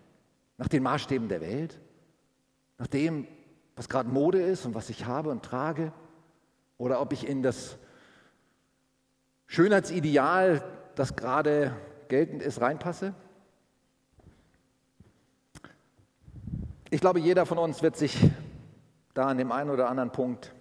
Nach 0.57 0.69
den 0.69 0.83
Maßstäben 0.83 1.29
der 1.29 1.41
Welt? 1.41 1.79
Nach 2.79 2.87
dem, 2.87 3.27
was 3.77 3.89
gerade 3.89 4.09
Mode 4.09 4.41
ist 4.41 4.67
und 4.67 4.75
was 4.75 4.89
ich 4.89 5.05
habe 5.05 5.31
und 5.31 5.45
trage? 5.45 5.93
Oder 6.79 7.01
ob 7.01 7.13
ich 7.13 7.27
in 7.27 7.43
das 7.43 7.77
Schönheitsideal, 9.47 10.63
das 10.95 11.17
gerade 11.17 11.77
geltend 12.09 12.43
ist, 12.43 12.61
reinpasse? 12.61 13.15
Ich 16.89 17.01
glaube, 17.01 17.21
jeder 17.21 17.47
von 17.47 17.59
uns 17.59 17.83
wird 17.83 17.97
sich 17.97 18.17
da 19.13 19.27
an 19.27 19.39
dem 19.39 19.53
einen 19.53 19.71
oder 19.71 19.89
anderen 19.89 20.13
Punkt 20.13 20.55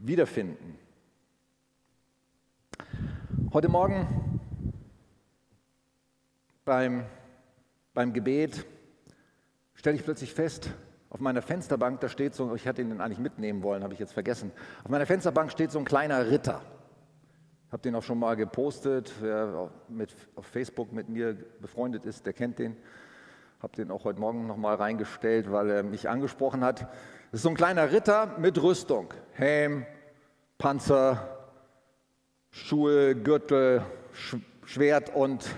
wiederfinden. 0.00 0.78
Heute 3.52 3.68
Morgen 3.68 4.40
beim, 6.64 7.04
beim 7.92 8.12
Gebet 8.12 8.64
stelle 9.74 9.96
ich 9.96 10.04
plötzlich 10.04 10.32
fest, 10.32 10.70
auf 11.10 11.20
meiner 11.20 11.42
Fensterbank, 11.42 12.00
da 12.00 12.08
steht 12.08 12.34
so, 12.34 12.54
ich 12.54 12.68
hatte 12.68 12.82
ihn 12.82 13.00
eigentlich 13.00 13.18
mitnehmen 13.18 13.62
wollen, 13.62 13.82
habe 13.82 13.92
ich 13.92 13.98
jetzt 13.98 14.12
vergessen. 14.12 14.52
Auf 14.84 14.90
meiner 14.90 15.06
Fensterbank 15.06 15.50
steht 15.50 15.72
so 15.72 15.78
ein 15.80 15.84
kleiner 15.84 16.30
Ritter. 16.30 16.62
Ich 17.66 17.72
habe 17.72 17.82
den 17.82 17.94
auch 17.94 18.02
schon 18.02 18.18
mal 18.18 18.36
gepostet. 18.36 19.12
Wer 19.20 19.70
mit, 19.88 20.14
auf 20.36 20.46
Facebook 20.46 20.92
mit 20.92 21.08
mir 21.08 21.36
befreundet 21.60 22.06
ist, 22.06 22.26
der 22.26 22.32
kennt 22.32 22.58
den. 22.58 22.76
Habe 23.60 23.76
den 23.76 23.90
auch 23.90 24.04
heute 24.04 24.20
Morgen 24.20 24.46
nochmal 24.46 24.76
reingestellt, 24.76 25.50
weil 25.50 25.70
er 25.70 25.82
mich 25.82 26.08
angesprochen 26.08 26.64
hat. 26.64 26.88
Das 27.30 27.38
ist 27.38 27.42
so 27.44 27.50
ein 27.50 27.54
kleiner 27.54 27.92
Ritter 27.92 28.38
mit 28.38 28.60
Rüstung. 28.60 29.14
Helm, 29.34 29.86
Panzer, 30.58 31.38
Schuhe, 32.50 33.14
Gürtel, 33.14 33.84
Schwert 34.64 35.14
und 35.14 35.48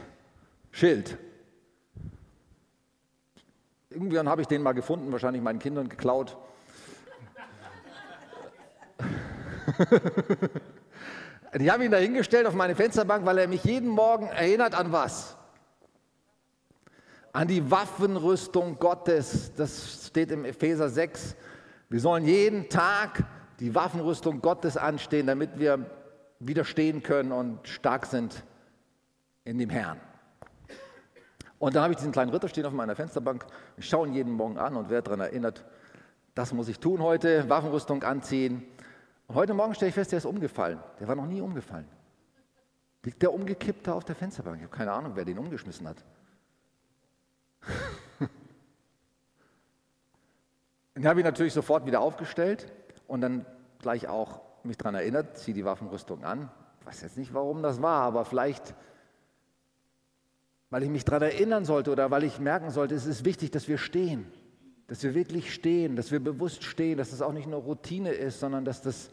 Schild. 0.71 1.17
Irgendwann 3.89 4.29
habe 4.29 4.43
ich 4.43 4.49
den 4.49 4.61
mal 4.61 4.73
gefunden, 4.73 5.11
wahrscheinlich 5.13 5.41
meinen 5.41 5.61
Kindern 5.61 5.89
geklaut. 5.89 6.37
ich 11.59 11.71
habe 11.71 11.87
ihn 11.87 11.91
da 11.91 11.97
hingestellt 11.97 12.47
auf 12.47 12.53
meine 12.53 12.75
Fensterbank, 12.75 13.25
weil 13.25 13.39
er 13.39 13.49
mich 13.49 13.65
jeden 13.65 13.89
Morgen 13.89 14.27
erinnert 14.27 14.75
an 14.75 14.93
was? 14.93 15.39
An 17.33 17.49
die 17.49 17.71
Waffenrüstung 17.71 18.79
Gottes. 18.79 19.55
Das 19.55 20.09
steht 20.09 20.31
im 20.33 20.45
Epheser 20.45 20.91
6. 20.91 21.35
Wir 21.93 22.01
sollen 22.01 22.25
jeden 22.25 22.71
Tag 22.71 23.23
die 23.61 23.75
Waffenrüstung 23.75 24.41
Gottes 24.41 24.79
anstehen, 24.79 25.27
damit 25.27 25.59
wir 25.59 25.85
widerstehen 26.39 27.03
können 27.03 27.33
und 27.33 27.69
stark 27.69 28.07
sind 28.07 28.45
in 29.45 29.59
dem 29.59 29.69
Herrn. 29.69 30.01
Und 31.59 31.77
da 31.77 31.83
habe 31.83 31.93
ich 31.93 31.99
diesen 31.99 32.13
kleinen 32.13 32.31
Ritter 32.31 32.49
stehen 32.49 32.65
auf 32.65 32.73
meiner 32.73 32.97
Fensterbank. 32.97 33.45
Ich 33.77 33.87
schaue 33.87 34.07
ihn 34.09 34.15
jeden 34.15 34.33
Morgen 34.33 34.57
an 34.57 34.75
und 34.75 34.89
werde 34.89 35.11
daran 35.11 35.21
erinnert, 35.21 35.67
das 36.35 36.55
muss 36.55 36.69
ich 36.69 36.81
tun 36.81 37.03
heute, 37.03 37.47
Waffenrüstung 37.51 38.03
anziehen. 38.05 38.65
Und 39.27 39.35
heute 39.35 39.53
Morgen 39.53 39.75
stelle 39.75 39.91
ich 39.91 39.95
fest, 39.95 40.13
der 40.13 40.17
ist 40.17 40.25
umgefallen. 40.25 40.79
Der 40.99 41.09
war 41.09 41.15
noch 41.15 41.27
nie 41.27 41.43
umgefallen. 41.43 41.89
Liegt 43.05 43.21
der 43.21 43.35
umgekippt 43.35 43.87
da 43.87 43.93
auf 43.93 44.05
der 44.05 44.15
Fensterbank? 44.15 44.57
Ich 44.57 44.63
habe 44.63 44.75
keine 44.75 44.93
Ahnung, 44.93 45.13
wer 45.15 45.27
den 45.27 45.37
umgeschmissen 45.37 45.87
hat. 45.87 46.03
Den 50.95 51.07
habe 51.07 51.21
ich 51.21 51.25
natürlich 51.25 51.53
sofort 51.55 51.87
wieder 51.87 52.01
aufgestellt 52.01 52.71
und 53.07 53.21
dann 53.23 53.47
gleich 53.81 54.09
auch 54.09 54.41
mich 54.63 54.77
daran 54.77 54.95
erinnert, 54.95 55.39
ziehe 55.39 55.55
die 55.55 55.65
Waffenrüstung 55.65 56.25
an. 56.25 56.51
Ich 56.81 56.87
weiß 56.87 57.03
jetzt 57.03 57.17
nicht, 57.17 57.33
warum 57.33 57.63
das 57.63 57.81
war, 57.81 58.03
aber 58.03 58.25
vielleicht, 58.25 58.75
weil 60.71 60.83
ich 60.83 60.91
mich 60.91 61.05
daran 61.05 61.23
erinnern 61.23 61.65
sollte 61.65 61.91
oder 61.91 62.11
weil 62.11 62.25
ich 62.25 62.39
merken 62.39 62.71
sollte, 62.71 62.95
es 62.95 63.07
ist 63.07 63.25
wichtig, 63.25 63.51
dass 63.51 63.69
wir 63.69 63.79
stehen, 63.79 64.27
dass 64.89 65.03
wir 65.03 65.15
wirklich 65.15 65.55
stehen, 65.55 65.97
dass 65.97 66.11
wir 66.11 66.21
bewusst 66.21 66.65
stehen, 66.65 66.99
dass 66.99 67.11
das 67.11 67.23
auch 67.23 67.33
nicht 67.33 67.49
nur 67.49 67.61
Routine 67.61 68.11
ist, 68.11 68.41
sondern 68.41 68.65
dass 68.65 68.83
das 68.83 69.11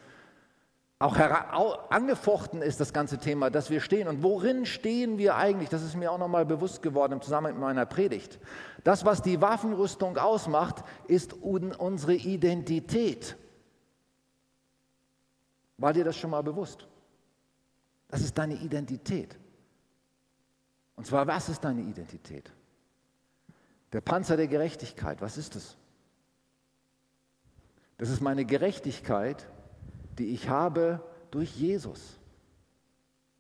auch 1.02 1.90
angefochten 1.90 2.62
ist, 2.62 2.82
das 2.82 2.92
ganze 2.92 3.20
Thema, 3.20 3.50
dass 3.50 3.70
wir 3.70 3.80
stehen. 3.80 4.10
Und 4.10 4.22
worin 4.22 4.66
stehen 4.66 5.18
wir 5.18 5.38
eigentlich? 5.38 5.70
Das 5.70 5.82
ist 5.82 5.96
mir 5.96 6.12
auch 6.12 6.18
nochmal 6.18 6.46
bewusst 6.46 6.82
geworden 6.82 7.14
im 7.14 7.22
Zusammenhang 7.22 7.54
mit 7.54 7.62
meiner 7.62 7.86
Predigt. 7.86 8.38
Das, 8.84 9.06
was 9.06 9.22
die 9.22 9.40
Waffenrüstung 9.40 10.18
ausmacht, 10.18 10.84
ist 11.08 11.34
unsere 11.34 12.16
Identität. 12.16 13.38
War 15.78 15.94
dir 15.94 16.04
das 16.04 16.18
schon 16.18 16.32
mal 16.32 16.44
bewusst? 16.44 16.86
Das 18.10 18.20
ist 18.20 18.38
deine 18.38 18.56
Identität. 18.56 19.38
Und 20.98 21.06
zwar, 21.06 21.26
was 21.28 21.48
ist 21.48 21.64
deine 21.64 21.82
Identität? 21.82 22.52
Der 23.94 24.02
Panzer 24.02 24.36
der 24.36 24.48
Gerechtigkeit, 24.48 25.22
was 25.22 25.38
ist 25.38 25.56
es? 25.56 25.78
Das 27.98 28.10
ist 28.10 28.20
meine 28.20 28.44
Gerechtigkeit, 28.44 29.48
die 30.20 30.34
ich 30.34 30.50
habe 30.50 31.02
durch 31.32 31.56
Jesus. 31.56 32.20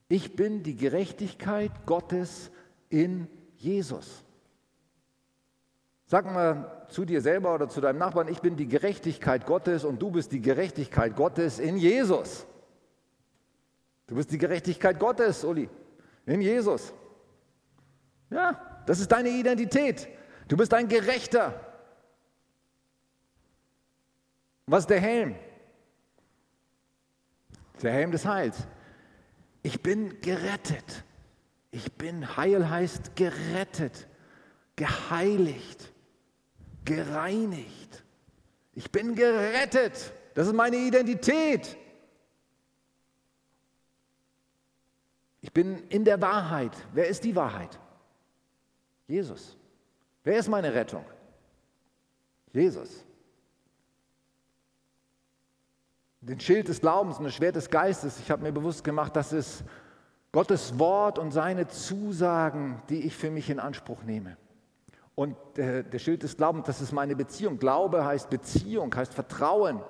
Ich 0.07 0.35
bin 0.35 0.63
die 0.63 0.75
Gerechtigkeit 0.75 1.71
Gottes 1.85 2.49
in 2.89 3.27
Jesus. 3.57 4.23
Sag 6.05 6.25
mal 6.25 6.85
zu 6.89 7.05
dir 7.05 7.21
selber 7.21 7.53
oder 7.53 7.69
zu 7.69 7.81
deinem 7.81 7.99
Nachbarn, 7.99 8.29
ich 8.29 8.39
bin 8.39 8.55
die 8.55 8.67
Gerechtigkeit 8.67 9.45
Gottes 9.45 9.83
und 9.83 10.01
du 10.01 10.09
bist 10.09 10.31
die 10.31 10.41
Gerechtigkeit 10.41 11.15
Gottes 11.15 11.59
in 11.59 11.77
Jesus. 11.77 12.47
Du 14.07 14.15
bist 14.15 14.31
die 14.31 14.39
Gerechtigkeit 14.39 14.97
Gottes, 14.97 15.43
Uli, 15.43 15.69
in 16.25 16.41
Jesus. 16.41 16.91
Ja, 18.31 18.81
das 18.87 18.99
ist 18.99 19.11
deine 19.11 19.29
Identität. 19.29 20.07
Du 20.47 20.57
bist 20.57 20.73
ein 20.73 20.87
Gerechter. 20.87 21.53
Was 24.65 24.81
ist 24.81 24.89
der 24.89 24.99
Helm? 24.99 25.35
Der 27.81 27.91
Helm 27.91 28.11
des 28.11 28.25
Heils. 28.25 28.67
Ich 29.63 29.81
bin 29.81 30.21
gerettet. 30.21 31.03
Ich 31.71 31.93
bin, 31.93 32.35
Heil 32.35 32.69
heißt 32.69 33.15
gerettet, 33.15 34.07
geheiligt 34.75 35.93
gereinigt. 36.89 38.03
Ich 38.73 38.89
bin 38.91 39.13
gerettet. 39.13 40.11
Das 40.33 40.47
ist 40.47 40.53
meine 40.53 40.77
Identität. 40.77 41.77
Ich 45.41 45.53
bin 45.53 45.87
in 45.89 46.03
der 46.03 46.19
Wahrheit. 46.19 46.75
Wer 46.93 47.07
ist 47.07 47.23
die 47.23 47.35
Wahrheit? 47.35 47.79
Jesus. 49.07 49.55
Wer 50.23 50.39
ist 50.39 50.47
meine 50.47 50.73
Rettung? 50.73 51.05
Jesus. 52.51 53.05
Den 56.21 56.39
Schild 56.39 56.67
des 56.67 56.81
Glaubens 56.81 57.17
und 57.17 57.23
das 57.23 57.33
Schwert 57.33 57.55
des 57.55 57.69
Geistes, 57.69 58.19
ich 58.19 58.29
habe 58.29 58.43
mir 58.43 58.51
bewusst 58.51 58.83
gemacht, 58.83 59.15
das 59.15 59.31
ist 59.31 59.63
Gottes 60.31 60.77
Wort 60.77 61.17
und 61.17 61.31
seine 61.31 61.67
Zusagen, 61.67 62.81
die 62.89 63.01
ich 63.01 63.15
für 63.15 63.31
mich 63.31 63.49
in 63.49 63.59
Anspruch 63.59 64.03
nehme. 64.03 64.37
Und 65.15 65.35
der, 65.55 65.83
der 65.83 65.99
Schild 65.99 66.23
des 66.23 66.37
Glaubens, 66.37 66.65
das 66.65 66.81
ist 66.81 66.91
meine 66.91 67.15
Beziehung. 67.15 67.57
Glaube 67.57 68.05
heißt 68.05 68.29
Beziehung, 68.29 68.93
heißt 68.95 69.13
Vertrauen. 69.13 69.81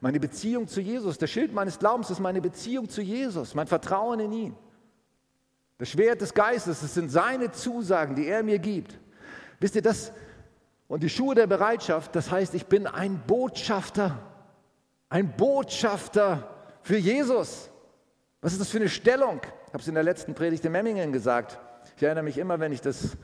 Meine 0.00 0.20
Beziehung 0.20 0.68
zu 0.68 0.80
Jesus. 0.80 1.18
Der 1.18 1.26
Schild 1.26 1.52
meines 1.52 1.78
Glaubens 1.78 2.10
ist 2.10 2.20
meine 2.20 2.40
Beziehung 2.40 2.88
zu 2.88 3.00
Jesus, 3.00 3.54
mein 3.54 3.66
Vertrauen 3.66 4.20
in 4.20 4.32
ihn. 4.32 4.56
Das 5.78 5.90
Schwert 5.90 6.20
des 6.20 6.34
Geistes, 6.34 6.80
das 6.80 6.94
sind 6.94 7.10
seine 7.10 7.50
Zusagen, 7.50 8.14
die 8.14 8.26
er 8.26 8.42
mir 8.42 8.58
gibt. 8.58 8.98
Wisst 9.60 9.76
ihr 9.76 9.82
das? 9.82 10.12
Und 10.88 11.02
die 11.02 11.08
Schuhe 11.08 11.34
der 11.34 11.46
Bereitschaft, 11.46 12.14
das 12.14 12.30
heißt, 12.30 12.54
ich 12.54 12.66
bin 12.66 12.86
ein 12.86 13.22
Botschafter. 13.26 14.18
Ein 15.14 15.28
Botschafter 15.36 16.42
für 16.82 16.96
Jesus. 16.96 17.70
Was 18.40 18.50
ist 18.50 18.60
das 18.60 18.68
für 18.68 18.78
eine 18.78 18.88
Stellung? 18.88 19.40
Ich 19.44 19.72
habe 19.72 19.78
es 19.78 19.86
in 19.86 19.94
der 19.94 20.02
letzten 20.02 20.34
Predigt 20.34 20.64
in 20.64 20.72
Memmingen 20.72 21.12
gesagt. 21.12 21.60
Ich 21.96 22.02
erinnere 22.02 22.24
mich 22.24 22.36
immer, 22.36 22.58
wenn 22.58 22.72
ich 22.72 22.80
das 22.80 23.16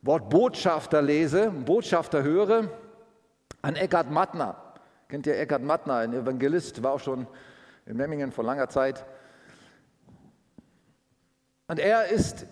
Wort 0.00 0.30
Botschafter 0.30 1.02
lese, 1.02 1.50
Botschafter 1.50 2.22
höre, 2.22 2.70
an 3.60 3.76
Eckhard 3.76 4.10
Mattner. 4.10 4.56
Kennt 5.08 5.26
ihr 5.26 5.38
Eckhard 5.38 5.62
Mattner, 5.62 5.96
ein 5.96 6.14
Evangelist, 6.14 6.82
war 6.82 6.92
auch 6.92 7.00
schon 7.00 7.26
in 7.84 7.98
Memmingen 7.98 8.32
vor 8.32 8.44
langer 8.44 8.70
Zeit. 8.70 9.04
Und 11.68 11.78
er 11.78 12.06
ist 12.06 12.46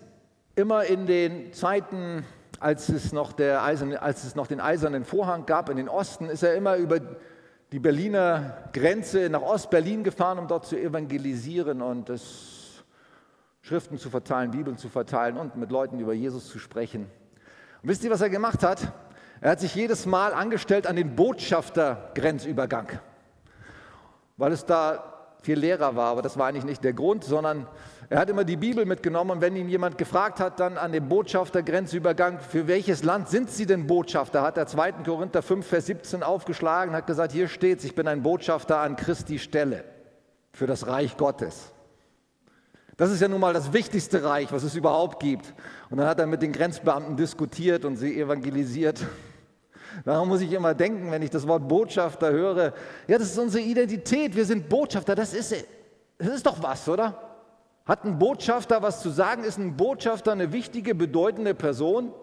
immer 0.55 0.85
in 0.85 1.07
den 1.07 1.51
Zeiten, 1.51 2.27
als 2.59 2.89
es, 2.89 3.11
noch 3.11 3.33
der 3.33 3.63
Eiserne, 3.63 4.03
als 4.03 4.23
es 4.23 4.35
noch 4.35 4.45
den 4.45 4.61
eisernen 4.61 5.03
Vorhang 5.03 5.47
gab 5.47 5.69
in 5.69 5.77
den 5.77 5.89
Osten, 5.89 6.29
ist 6.29 6.43
er 6.43 6.53
immer 6.53 6.75
über 6.75 6.99
die 7.73 7.79
Berliner 7.79 8.69
Grenze 8.71 9.31
nach 9.31 9.41
Ostberlin 9.41 10.03
gefahren, 10.03 10.37
um 10.37 10.47
dort 10.47 10.67
zu 10.67 10.79
evangelisieren 10.79 11.81
und 11.81 12.07
das 12.07 12.83
Schriften 13.63 13.97
zu 13.97 14.11
verteilen, 14.11 14.51
Bibeln 14.51 14.77
zu 14.77 14.89
verteilen 14.89 15.37
und 15.37 15.55
mit 15.55 15.71
Leuten 15.71 15.99
über 15.99 16.13
Jesus 16.13 16.49
zu 16.49 16.59
sprechen. 16.59 17.07
Und 17.81 17.89
wisst 17.89 18.03
ihr, 18.03 18.11
was 18.11 18.21
er 18.21 18.29
gemacht 18.29 18.61
hat? 18.61 18.93
Er 19.41 19.49
hat 19.49 19.59
sich 19.59 19.73
jedes 19.73 20.05
Mal 20.05 20.35
angestellt 20.35 20.85
an 20.85 20.95
den 20.95 21.15
Botschaftergrenzübergang, 21.15 22.89
weil 24.37 24.51
es 24.51 24.67
da 24.67 25.31
viel 25.41 25.57
Lehrer 25.57 25.95
war. 25.95 26.11
Aber 26.11 26.21
das 26.21 26.37
war 26.37 26.49
eigentlich 26.49 26.65
nicht 26.65 26.83
der 26.83 26.93
Grund, 26.93 27.23
sondern 27.23 27.65
er 28.09 28.19
hat 28.19 28.29
immer 28.29 28.43
die 28.43 28.57
Bibel 28.57 28.85
mitgenommen 28.85 29.31
und 29.31 29.41
wenn 29.41 29.55
ihn 29.55 29.69
jemand 29.69 29.97
gefragt 29.97 30.39
hat, 30.39 30.59
dann 30.59 30.77
an 30.77 30.91
dem 30.91 31.07
Botschaftergrenzübergang, 31.07 32.39
für 32.39 32.67
welches 32.67 33.03
Land 33.03 33.29
sind 33.29 33.49
Sie 33.49 33.65
denn 33.65 33.87
Botschafter, 33.87 34.41
hat 34.41 34.57
er 34.57 34.67
2. 34.67 34.91
Korinther 35.03 35.41
5, 35.41 35.65
Vers 35.65 35.85
17 35.87 36.23
aufgeschlagen 36.23 36.91
und 36.91 36.97
hat 36.97 37.07
gesagt, 37.07 37.31
hier 37.31 37.47
steht's, 37.47 37.83
ich 37.83 37.95
bin 37.95 38.07
ein 38.07 38.23
Botschafter 38.23 38.79
an 38.79 38.95
Christi 38.95 39.39
Stelle 39.39 39.83
für 40.51 40.67
das 40.67 40.87
Reich 40.87 41.17
Gottes. 41.17 41.71
Das 42.97 43.11
ist 43.11 43.21
ja 43.21 43.27
nun 43.27 43.39
mal 43.39 43.53
das 43.53 43.73
wichtigste 43.73 44.23
Reich, 44.23 44.51
was 44.51 44.63
es 44.63 44.75
überhaupt 44.75 45.19
gibt. 45.19 45.53
Und 45.89 45.97
dann 45.97 46.07
hat 46.07 46.19
er 46.19 46.27
mit 46.27 46.41
den 46.43 46.51
Grenzbeamten 46.51 47.17
diskutiert 47.17 47.85
und 47.85 47.97
sie 47.97 48.19
evangelisiert. 48.19 49.03
Darum 50.05 50.27
muss 50.29 50.41
ich 50.41 50.51
immer 50.51 50.73
denken, 50.73 51.11
wenn 51.11 51.21
ich 51.21 51.29
das 51.29 51.47
Wort 51.47 51.67
Botschafter 51.67 52.31
höre. 52.31 52.73
Ja, 53.07 53.17
das 53.17 53.31
ist 53.31 53.39
unsere 53.39 53.63
Identität. 53.63 54.35
Wir 54.35 54.45
sind 54.45 54.69
Botschafter. 54.69 55.15
Das 55.15 55.33
ist, 55.33 55.55
das 56.17 56.27
ist 56.29 56.45
doch 56.45 56.61
was, 56.61 56.87
oder? 56.87 57.32
Hat 57.85 58.05
ein 58.05 58.17
Botschafter 58.17 58.81
was 58.81 59.01
zu 59.01 59.09
sagen? 59.09 59.43
Ist 59.43 59.57
ein 59.57 59.75
Botschafter 59.75 60.31
eine 60.31 60.51
wichtige, 60.51 60.95
bedeutende 60.95 61.53
Person 61.53 62.13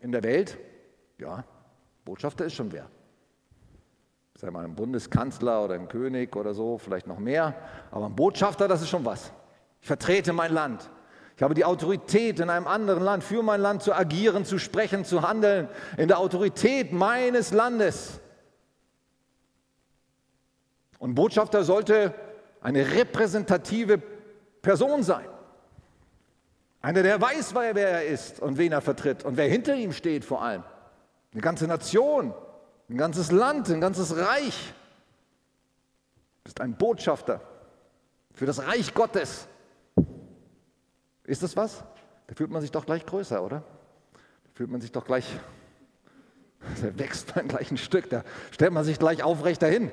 in 0.00 0.12
der 0.12 0.22
Welt? 0.22 0.58
Ja, 1.18 1.44
Botschafter 2.04 2.44
ist 2.44 2.54
schon 2.54 2.72
wer 2.72 2.88
sei 4.44 4.50
mal 4.50 4.64
ein 4.64 4.74
Bundeskanzler 4.74 5.64
oder 5.64 5.74
ein 5.74 5.88
König 5.88 6.34
oder 6.36 6.54
so, 6.54 6.76
vielleicht 6.76 7.06
noch 7.06 7.18
mehr, 7.18 7.54
aber 7.90 8.06
ein 8.06 8.16
Botschafter, 8.16 8.68
das 8.68 8.82
ist 8.82 8.88
schon 8.88 9.04
was. 9.04 9.32
Ich 9.80 9.86
vertrete 9.86 10.32
mein 10.32 10.52
Land. 10.52 10.90
Ich 11.36 11.42
habe 11.42 11.54
die 11.54 11.64
Autorität, 11.64 12.40
in 12.40 12.50
einem 12.50 12.66
anderen 12.66 13.02
Land 13.02 13.24
für 13.24 13.42
mein 13.42 13.60
Land 13.60 13.82
zu 13.82 13.94
agieren, 13.94 14.44
zu 14.44 14.58
sprechen, 14.58 15.04
zu 15.04 15.22
handeln, 15.22 15.68
in 15.96 16.08
der 16.08 16.18
Autorität 16.18 16.92
meines 16.92 17.52
Landes. 17.52 18.20
Und 20.98 21.14
Botschafter 21.14 21.64
sollte 21.64 22.14
eine 22.64 22.94
repräsentative 22.94 24.02
Person 24.62 25.02
sein. 25.02 25.26
Einer, 26.80 27.02
der 27.02 27.20
weiß, 27.20 27.54
wer 27.54 27.76
er 27.76 28.06
ist 28.06 28.40
und 28.40 28.58
wen 28.58 28.72
er 28.72 28.80
vertritt 28.80 29.24
und 29.24 29.36
wer 29.36 29.48
hinter 29.48 29.74
ihm 29.74 29.92
steht 29.92 30.24
vor 30.24 30.42
allem. 30.42 30.64
Eine 31.32 31.42
ganze 31.42 31.66
Nation, 31.66 32.34
ein 32.88 32.96
ganzes 32.96 33.30
Land, 33.30 33.70
ein 33.70 33.80
ganzes 33.80 34.16
Reich. 34.16 34.72
Du 36.38 36.44
bist 36.44 36.60
ein 36.60 36.76
Botschafter 36.76 37.40
für 38.32 38.46
das 38.46 38.66
Reich 38.66 38.94
Gottes. 38.94 39.46
Ist 41.24 41.42
das 41.42 41.56
was? 41.56 41.84
Da 42.26 42.34
fühlt 42.34 42.50
man 42.50 42.62
sich 42.62 42.70
doch 42.70 42.86
gleich 42.86 43.04
größer, 43.04 43.42
oder? 43.42 43.62
Da 44.12 44.50
fühlt 44.54 44.70
man 44.70 44.80
sich 44.80 44.92
doch 44.92 45.04
gleich, 45.04 45.26
da 46.82 46.98
wächst 46.98 47.36
man 47.36 47.48
gleich 47.48 47.70
ein 47.70 47.76
Stück, 47.76 48.08
da 48.08 48.24
stellt 48.50 48.72
man 48.72 48.84
sich 48.84 48.98
gleich 48.98 49.22
aufrecht 49.22 49.60
dahin. 49.60 49.90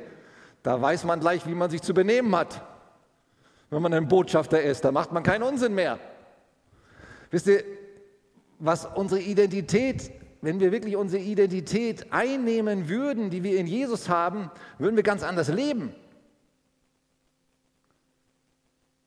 Da 0.63 0.81
weiß 0.81 1.03
man 1.05 1.19
gleich, 1.19 1.45
wie 1.47 1.55
man 1.55 1.69
sich 1.69 1.81
zu 1.81 1.93
benehmen 1.93 2.35
hat. 2.35 2.61
Wenn 3.69 3.81
man 3.81 3.93
ein 3.93 4.07
Botschafter 4.07 4.61
ist, 4.61 4.83
da 4.83 4.91
macht 4.91 5.11
man 5.11 5.23
keinen 5.23 5.43
Unsinn 5.43 5.73
mehr. 5.73 5.97
Wisst 7.31 7.47
ihr, 7.47 7.63
was 8.59 8.85
unsere 8.85 9.21
Identität, 9.21 10.11
wenn 10.41 10.59
wir 10.59 10.71
wirklich 10.71 10.95
unsere 10.95 11.23
Identität 11.23 12.11
einnehmen 12.11 12.89
würden, 12.89 13.29
die 13.29 13.43
wir 13.43 13.57
in 13.57 13.67
Jesus 13.67 14.09
haben, 14.09 14.51
würden 14.77 14.95
wir 14.95 15.03
ganz 15.03 15.23
anders 15.23 15.47
leben. 15.47 15.95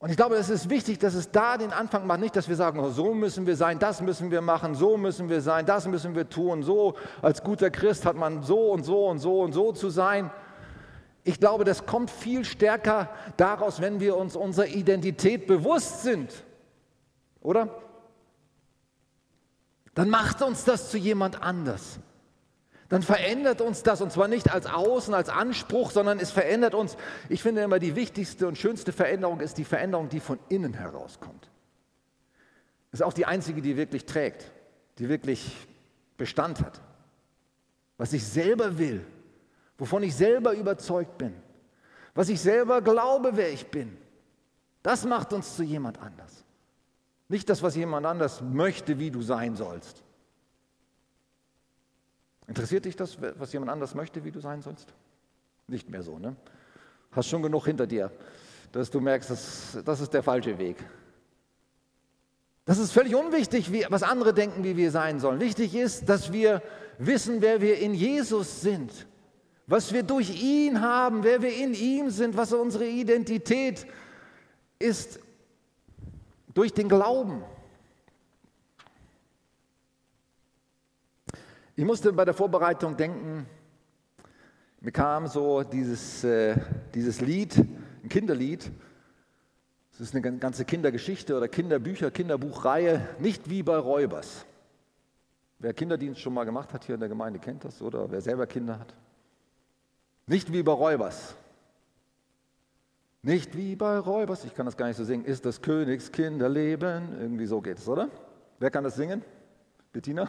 Und 0.05 0.11
ich 0.11 0.17
glaube, 0.17 0.35
es 0.35 0.51
ist 0.51 0.69
wichtig, 0.69 0.99
dass 0.99 1.15
es 1.15 1.31
da 1.31 1.57
den 1.57 1.73
Anfang 1.73 2.07
macht, 2.07 2.21
nicht, 2.21 2.37
dass 2.37 2.49
wir 2.49 2.57
sagen, 2.57 2.79
oh, 2.79 2.91
so 2.91 3.15
müssen 3.15 3.47
wir 3.47 3.57
sein, 3.57 3.79
das 3.79 4.03
müssen 4.03 4.31
wir 4.31 4.43
machen, 4.43 4.75
so 4.75 4.99
müssen 4.99 5.31
wir 5.31 5.41
sein, 5.41 5.65
das 5.65 5.87
müssen 5.87 6.15
wir 6.15 6.29
tun, 6.29 6.63
so 6.63 6.95
als 7.23 7.43
guter 7.43 7.71
Christ 7.71 8.05
hat 8.05 8.15
man 8.17 8.43
so 8.43 8.71
und 8.73 8.85
so 8.85 9.07
und 9.07 9.19
so 9.19 9.41
und 9.41 9.53
so 9.53 9.73
zu 9.73 9.89
sein. 9.89 10.31
Ich 11.25 11.41
glaube, 11.41 11.65
das 11.65 11.87
kommt 11.87 12.11
viel 12.11 12.45
stärker 12.45 13.09
daraus, 13.37 13.81
wenn 13.81 13.99
wir 13.99 14.17
uns 14.17 14.37
unserer 14.37 14.67
Identität 14.67 15.47
bewusst 15.47 16.03
sind, 16.03 16.33
oder? 17.41 17.83
Dann 19.95 20.11
macht 20.11 20.43
uns 20.43 20.65
das 20.65 20.91
zu 20.91 20.99
jemand 20.99 21.43
anders 21.43 21.99
dann 22.89 23.03
verändert 23.03 23.61
uns 23.61 23.83
das 23.83 24.01
und 24.01 24.13
zwar 24.13 24.29
nicht 24.29 24.53
als 24.53 24.67
Außen, 24.67 25.15
als 25.15 25.29
Anspruch, 25.29 25.91
sondern 25.91 26.21
es 26.21 26.31
verändert 26.31 26.75
uns. 26.75 26.97
Ich 27.29 27.43
finde 27.43 27.63
immer, 27.63 27.79
die 27.79 27.97
wichtigste 27.97 28.47
und 28.47 28.59
schönste 28.59 28.93
Veränderung 28.93 29.41
ist 29.41 29.59
die 29.59 29.65
Veränderung, 29.65 30.09
die 30.09 30.21
von 30.21 30.39
innen 30.49 30.75
herauskommt. 30.75 31.51
Das 32.91 33.01
ist 33.01 33.07
auch 33.07 33.13
die 33.13 33.27
einzige, 33.27 33.63
die 33.63 33.77
wirklich 33.77 34.07
trägt, 34.07 34.53
die 34.99 35.09
wirklich 35.09 35.57
Bestand 36.17 36.61
hat. 36.61 36.81
Was 37.97 38.13
ich 38.13 38.25
selber 38.25 38.79
will, 38.79 39.05
wovon 39.79 40.03
ich 40.03 40.15
selber 40.15 40.55
überzeugt 40.55 41.19
bin, 41.19 41.35
was 42.15 42.29
ich 42.29 42.41
selber 42.41 42.81
glaube, 42.81 43.37
wer 43.37 43.53
ich 43.53 43.67
bin, 43.67 43.97
das 44.83 45.05
macht 45.05 45.33
uns 45.33 45.57
zu 45.57 45.63
jemand 45.63 46.01
anders. 46.01 46.45
Nicht 47.29 47.49
das, 47.49 47.63
was 47.63 47.75
jemand 47.75 48.07
anders 48.07 48.43
möchte, 48.43 48.99
wie 48.99 49.11
du 49.11 49.23
sein 49.23 49.57
sollst. 49.57 50.03
Interessiert 52.47 52.85
dich 52.85 52.95
das, 52.95 53.17
was 53.21 53.53
jemand 53.53 53.71
anders 53.71 53.95
möchte, 53.95 54.25
wie 54.25 54.31
du 54.31 54.41
sein 54.41 54.61
sollst? 54.61 54.93
Nicht 55.67 55.89
mehr 55.89 56.03
so, 56.03 56.19
ne? 56.19 56.37
Hast 57.13 57.29
schon 57.29 57.43
genug 57.43 57.65
hinter 57.65 57.87
dir, 57.87 58.11
dass 58.73 58.91
du 58.91 59.01
merkst, 59.01 59.31
das, 59.31 59.79
das 59.85 60.01
ist 60.01 60.13
der 60.13 60.23
falsche 60.23 60.59
Weg. 60.59 60.77
Das 62.67 62.79
ist 62.79 62.93
völlig 62.93 63.15
unwichtig, 63.15 63.73
wie, 63.73 63.87
was 63.89 64.03
andere 64.03 64.35
denken, 64.35 64.65
wie 64.65 64.77
wir 64.77 64.91
sein 64.91 65.21
sollen. 65.21 65.41
Wichtig 65.41 65.75
ist, 65.75 66.09
dass 66.09 66.33
wir 66.33 66.63
wissen, 66.99 67.41
wer 67.41 67.61
wir 67.61 67.79
in 67.79 67.95
Jesus 67.95 68.61
sind, 68.61 69.07
was 69.67 69.93
wir 69.93 70.03
durch 70.03 70.43
ihn 70.43 70.81
haben, 70.81 71.25
wer 71.25 71.41
wir 71.41 71.55
in 71.55 71.75
ihm 71.75 72.11
sind, 72.11 72.37
was 72.37 72.53
unsere 72.53 72.87
Identität 72.87 73.87
ist 74.79 75.19
durch 76.53 76.73
den 76.73 76.89
Glauben. 76.89 77.43
Ich 81.77 81.85
musste 81.85 82.13
bei 82.13 82.25
der 82.25 82.35
Vorbereitung 82.35 82.97
denken, 82.97 83.47
mir 84.81 84.93
kam 84.93 85.27
so 85.27 85.63
dieses, 85.63 86.23
äh, 86.23 86.57
dieses 86.95 87.21
Lied, 87.21 87.57
ein 87.57 88.09
Kinderlied. 88.09 88.71
Es 89.93 90.01
ist 90.01 90.15
eine 90.15 90.39
ganze 90.39 90.65
Kindergeschichte 90.65 91.37
oder 91.37 91.49
Kinderbücher, 91.49 92.11
Kinderbuchreihe, 92.11 93.09
nicht 93.19 93.49
wie 93.49 93.63
bei 93.63 93.77
Räubers. 93.77 94.45
Wer 95.59 95.73
Kinderdienst 95.73 96.21
schon 96.21 96.35
mal 96.35 96.45
gemacht 96.45 96.73
hat 96.73 96.85
hier 96.85 96.97
in 96.97 97.01
der 97.01 97.09
Gemeinde, 97.09 97.39
kennt 97.39 97.65
das 97.65 97.81
oder 97.81 98.11
wer 98.11 98.21
selber 98.21 98.47
Kinder 98.47 98.79
hat. 98.79 98.95
Nicht 100.27 100.53
wie 100.53 100.63
bei 100.63 100.73
Räubers. 100.73 101.35
Nicht 103.23 103.57
wie 103.57 103.75
bei 103.77 103.99
Räubers, 103.99 104.45
ich 104.45 104.55
kann 104.55 104.67
das 104.67 104.77
gar 104.77 104.87
nicht 104.87 104.97
so 104.97 105.05
singen, 105.05 105.25
ist 105.25 105.47
das 105.47 105.63
Königs 105.63 106.13
Kinderleben. 106.13 107.19
Irgendwie 107.19 107.47
so 107.47 107.61
geht 107.61 107.79
es, 107.79 107.89
oder? 107.89 108.11
Wer 108.59 108.71
kann 108.71 108.85
das 108.85 108.97
singen? 108.97 109.23
Bettina? 109.93 110.29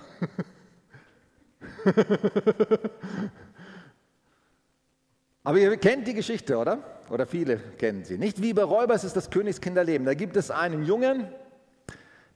Aber 5.43 5.57
ihr 5.59 5.75
kennt 5.77 6.07
die 6.07 6.13
Geschichte, 6.13 6.57
oder? 6.57 6.79
Oder 7.09 7.27
viele 7.27 7.57
kennen 7.57 8.03
sie. 8.03 8.17
Nicht 8.17 8.41
wie 8.41 8.53
bei 8.53 8.63
Räubers 8.63 9.03
ist 9.03 9.15
das 9.15 9.29
Königskinderleben. 9.29 10.05
Da 10.05 10.13
gibt 10.13 10.37
es 10.37 10.49
einen 10.49 10.85
Jungen, 10.85 11.27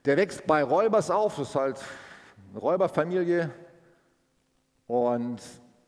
der 0.04 0.16
wächst 0.16 0.46
bei 0.46 0.62
Räubers 0.62 1.10
auf. 1.10 1.36
Das 1.36 1.48
ist 1.48 1.54
halt 1.54 1.80
eine 2.50 2.60
Räuberfamilie. 2.60 3.50
Und 4.86 5.40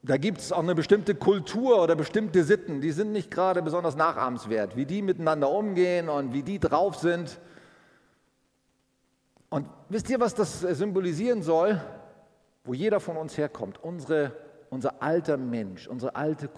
da 0.02 0.16
gibt 0.16 0.38
es 0.38 0.52
auch 0.52 0.58
eine 0.58 0.74
bestimmte 0.74 1.14
Kultur 1.14 1.82
oder 1.82 1.94
bestimmte 1.94 2.44
Sitten, 2.44 2.80
die 2.80 2.92
sind 2.92 3.12
nicht 3.12 3.30
gerade 3.30 3.62
besonders 3.62 3.96
nachahmenswert, 3.96 4.76
wie 4.76 4.86
die 4.86 5.02
miteinander 5.02 5.50
umgehen 5.50 6.08
und 6.08 6.32
wie 6.32 6.42
die 6.42 6.58
drauf 6.58 6.96
sind. 6.96 7.38
Und 9.48 9.68
wisst 9.88 10.10
ihr, 10.10 10.18
was 10.18 10.34
das 10.34 10.60
symbolisieren 10.60 11.42
soll? 11.42 11.80
wo 12.64 12.74
jeder 12.74 13.00
von 13.00 13.16
uns 13.16 13.36
herkommt, 13.36 13.82
unsere, 13.82 14.32
unser 14.70 15.02
alter 15.02 15.36
Mensch, 15.36 15.88
unsere 15.88 16.14
alte 16.14 16.48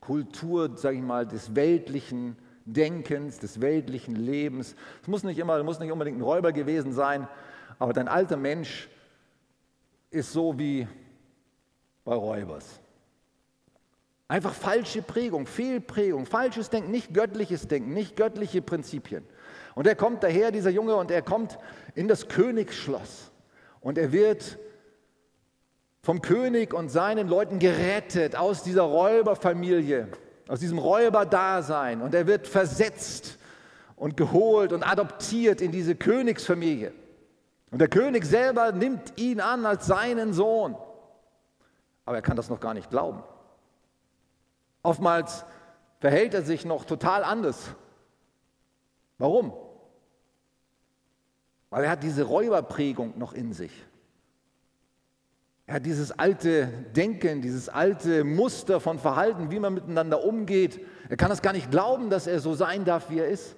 Kultur, 0.00 0.76
sage 0.76 0.96
ich 0.96 1.02
mal, 1.02 1.26
des 1.26 1.54
weltlichen 1.54 2.36
Denkens, 2.64 3.38
des 3.38 3.60
weltlichen 3.60 4.14
Lebens. 4.14 4.76
Es 5.02 5.08
muss 5.08 5.24
nicht 5.24 5.38
immer, 5.38 5.62
muss 5.64 5.80
nicht 5.80 5.90
unbedingt 5.90 6.18
ein 6.18 6.22
Räuber 6.22 6.52
gewesen 6.52 6.92
sein, 6.92 7.26
aber 7.78 7.92
dein 7.92 8.08
alter 8.08 8.36
Mensch 8.36 8.88
ist 10.10 10.32
so 10.32 10.58
wie 10.58 10.86
bei 12.08 12.14
Räubers. 12.14 12.80
Einfach 14.28 14.54
falsche 14.54 15.02
Prägung, 15.02 15.46
Fehlprägung, 15.46 16.24
falsches 16.24 16.70
Denken, 16.70 16.90
nicht 16.90 17.12
göttliches 17.12 17.68
Denken, 17.68 17.92
nicht 17.92 18.16
göttliche 18.16 18.62
Prinzipien. 18.62 19.24
Und 19.74 19.86
er 19.86 19.94
kommt 19.94 20.22
daher, 20.22 20.50
dieser 20.50 20.70
Junge, 20.70 20.96
und 20.96 21.10
er 21.10 21.20
kommt 21.20 21.58
in 21.94 22.08
das 22.08 22.28
Königsschloss. 22.28 23.30
Und 23.80 23.98
er 23.98 24.10
wird 24.10 24.58
vom 26.02 26.22
König 26.22 26.72
und 26.72 26.88
seinen 26.88 27.28
Leuten 27.28 27.58
gerettet 27.58 28.36
aus 28.36 28.62
dieser 28.62 28.84
Räuberfamilie, 28.84 30.08
aus 30.48 30.60
diesem 30.60 30.78
Räuberdasein. 30.78 32.00
Und 32.00 32.14
er 32.14 32.26
wird 32.26 32.46
versetzt 32.46 33.38
und 33.96 34.16
geholt 34.16 34.72
und 34.72 34.82
adoptiert 34.82 35.60
in 35.60 35.72
diese 35.72 35.94
Königsfamilie. 35.94 36.94
Und 37.70 37.80
der 37.80 37.88
König 37.88 38.24
selber 38.24 38.72
nimmt 38.72 39.18
ihn 39.18 39.40
an 39.40 39.66
als 39.66 39.86
seinen 39.86 40.32
Sohn. 40.32 40.74
Aber 42.08 42.16
er 42.16 42.22
kann 42.22 42.38
das 42.38 42.48
noch 42.48 42.58
gar 42.58 42.72
nicht 42.72 42.88
glauben. 42.88 43.22
Oftmals 44.82 45.44
verhält 46.00 46.32
er 46.32 46.40
sich 46.40 46.64
noch 46.64 46.86
total 46.86 47.22
anders. 47.22 47.74
Warum? 49.18 49.52
Weil 51.68 51.84
er 51.84 51.90
hat 51.90 52.02
diese 52.02 52.22
Räuberprägung 52.22 53.18
noch 53.18 53.34
in 53.34 53.52
sich. 53.52 53.84
Er 55.66 55.74
hat 55.74 55.84
dieses 55.84 56.10
alte 56.10 56.68
Denken, 56.96 57.42
dieses 57.42 57.68
alte 57.68 58.24
Muster 58.24 58.80
von 58.80 58.98
Verhalten, 58.98 59.50
wie 59.50 59.60
man 59.60 59.74
miteinander 59.74 60.24
umgeht. 60.24 60.80
Er 61.10 61.18
kann 61.18 61.30
es 61.30 61.42
gar 61.42 61.52
nicht 61.52 61.70
glauben, 61.70 62.08
dass 62.08 62.26
er 62.26 62.40
so 62.40 62.54
sein 62.54 62.86
darf, 62.86 63.10
wie 63.10 63.18
er 63.18 63.28
ist. 63.28 63.54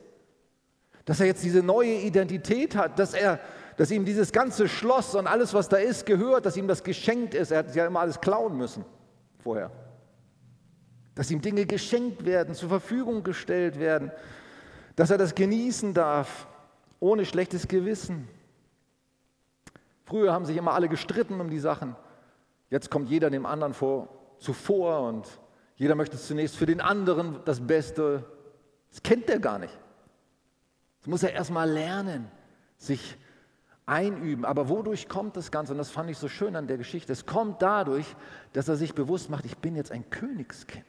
Dass 1.04 1.20
er 1.20 1.26
jetzt 1.26 1.44
diese 1.44 1.62
neue 1.62 2.00
Identität 2.00 2.74
hat, 2.74 2.98
dass, 2.98 3.14
er, 3.14 3.38
dass 3.76 3.90
ihm 3.90 4.04
dieses 4.04 4.32
ganze 4.32 4.68
Schloss 4.68 5.14
und 5.14 5.26
alles, 5.26 5.54
was 5.54 5.68
da 5.68 5.76
ist, 5.76 6.06
gehört, 6.06 6.46
dass 6.46 6.56
ihm 6.56 6.68
das 6.68 6.82
geschenkt 6.82 7.34
ist. 7.34 7.50
Er 7.50 7.58
hat 7.58 7.74
ja 7.74 7.86
immer 7.86 8.00
alles 8.00 8.20
klauen 8.20 8.56
müssen 8.56 8.84
vorher. 9.38 9.70
Dass 11.14 11.30
ihm 11.30 11.40
Dinge 11.40 11.66
geschenkt 11.66 12.24
werden, 12.24 12.54
zur 12.54 12.68
Verfügung 12.68 13.22
gestellt 13.22 13.78
werden, 13.78 14.10
dass 14.96 15.10
er 15.10 15.18
das 15.18 15.34
genießen 15.34 15.94
darf, 15.94 16.46
ohne 16.98 17.24
schlechtes 17.24 17.68
Gewissen. 17.68 18.28
Früher 20.04 20.32
haben 20.32 20.44
sich 20.44 20.56
immer 20.56 20.72
alle 20.72 20.88
gestritten 20.88 21.40
um 21.40 21.50
die 21.50 21.58
Sachen. 21.58 21.96
Jetzt 22.68 22.90
kommt 22.90 23.08
jeder 23.08 23.30
dem 23.30 23.46
anderen 23.46 23.74
vor, 23.74 24.08
zuvor 24.38 25.02
und 25.08 25.26
jeder 25.76 25.94
möchte 25.94 26.18
zunächst 26.18 26.56
für 26.56 26.66
den 26.66 26.80
anderen 26.80 27.40
das 27.44 27.66
Beste. 27.66 28.24
Das 28.90 29.02
kennt 29.02 29.30
er 29.30 29.38
gar 29.38 29.58
nicht. 29.58 29.76
Das 31.00 31.08
muss 31.08 31.22
er 31.22 31.32
erst 31.32 31.50
mal 31.50 31.70
lernen, 31.70 32.30
sich 32.76 33.16
einüben. 33.90 34.44
Aber 34.44 34.68
wodurch 34.68 35.08
kommt 35.08 35.36
das 35.36 35.50
Ganze? 35.50 35.72
Und 35.72 35.78
das 35.78 35.90
fand 35.90 36.08
ich 36.08 36.16
so 36.16 36.28
schön 36.28 36.54
an 36.54 36.68
der 36.68 36.78
Geschichte. 36.78 37.12
Es 37.12 37.26
kommt 37.26 37.60
dadurch, 37.60 38.06
dass 38.52 38.68
er 38.68 38.76
sich 38.76 38.94
bewusst 38.94 39.28
macht, 39.28 39.44
ich 39.44 39.58
bin 39.58 39.74
jetzt 39.74 39.90
ein 39.90 40.08
Königskind. 40.10 40.86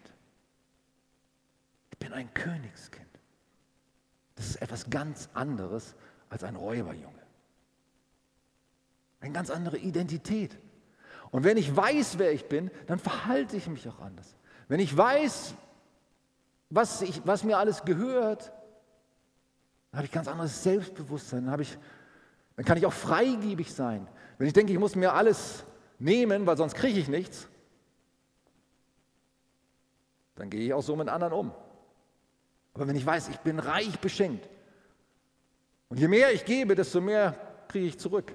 Ich 1.91 1.97
bin 1.97 2.13
ein 2.13 2.31
Königskind. 2.33 3.07
Das 4.35 4.45
ist 4.45 4.61
etwas 4.61 4.89
ganz 4.89 5.29
anderes 5.33 5.95
als 6.29 6.43
ein 6.43 6.55
Räuberjunge. 6.55 7.21
Eine 9.19 9.33
ganz 9.33 9.49
andere 9.49 9.77
Identität. 9.77 10.57
Und 11.31 11.43
wenn 11.43 11.57
ich 11.57 11.75
weiß, 11.75 12.19
wer 12.19 12.31
ich 12.31 12.47
bin, 12.47 12.69
dann 12.87 12.99
verhalte 12.99 13.57
ich 13.57 13.67
mich 13.67 13.87
auch 13.87 13.99
anders. 13.99 14.35
Wenn 14.67 14.79
ich 14.79 14.95
weiß, 14.95 15.55
was, 16.69 17.01
ich, 17.01 17.25
was 17.25 17.43
mir 17.43 17.57
alles 17.57 17.83
gehört, 17.83 18.51
dann 19.91 19.97
habe 19.97 20.05
ich 20.05 20.11
ganz 20.11 20.27
anderes 20.27 20.63
Selbstbewusstsein. 20.63 21.45
Dann, 21.45 21.59
ich, 21.59 21.77
dann 22.61 22.65
kann 22.67 22.77
ich 22.77 22.85
auch 22.85 22.93
freigebig 22.93 23.73
sein. 23.73 24.07
Wenn 24.37 24.45
ich 24.45 24.53
denke, 24.53 24.71
ich 24.71 24.77
muss 24.77 24.95
mir 24.95 25.13
alles 25.13 25.63
nehmen, 25.97 26.45
weil 26.45 26.57
sonst 26.57 26.75
kriege 26.75 26.99
ich 26.99 27.07
nichts, 27.07 27.47
dann 30.35 30.51
gehe 30.51 30.61
ich 30.67 30.71
auch 30.71 30.83
so 30.83 30.95
mit 30.95 31.09
anderen 31.09 31.33
um. 31.33 31.51
Aber 32.75 32.87
wenn 32.87 32.95
ich 32.95 33.03
weiß, 33.03 33.29
ich 33.29 33.39
bin 33.39 33.57
reich 33.57 33.99
beschenkt 33.99 34.47
und 35.89 35.99
je 35.99 36.07
mehr 36.07 36.31
ich 36.33 36.45
gebe, 36.45 36.75
desto 36.75 37.01
mehr 37.01 37.35
kriege 37.67 37.87
ich 37.87 37.97
zurück. 37.97 38.31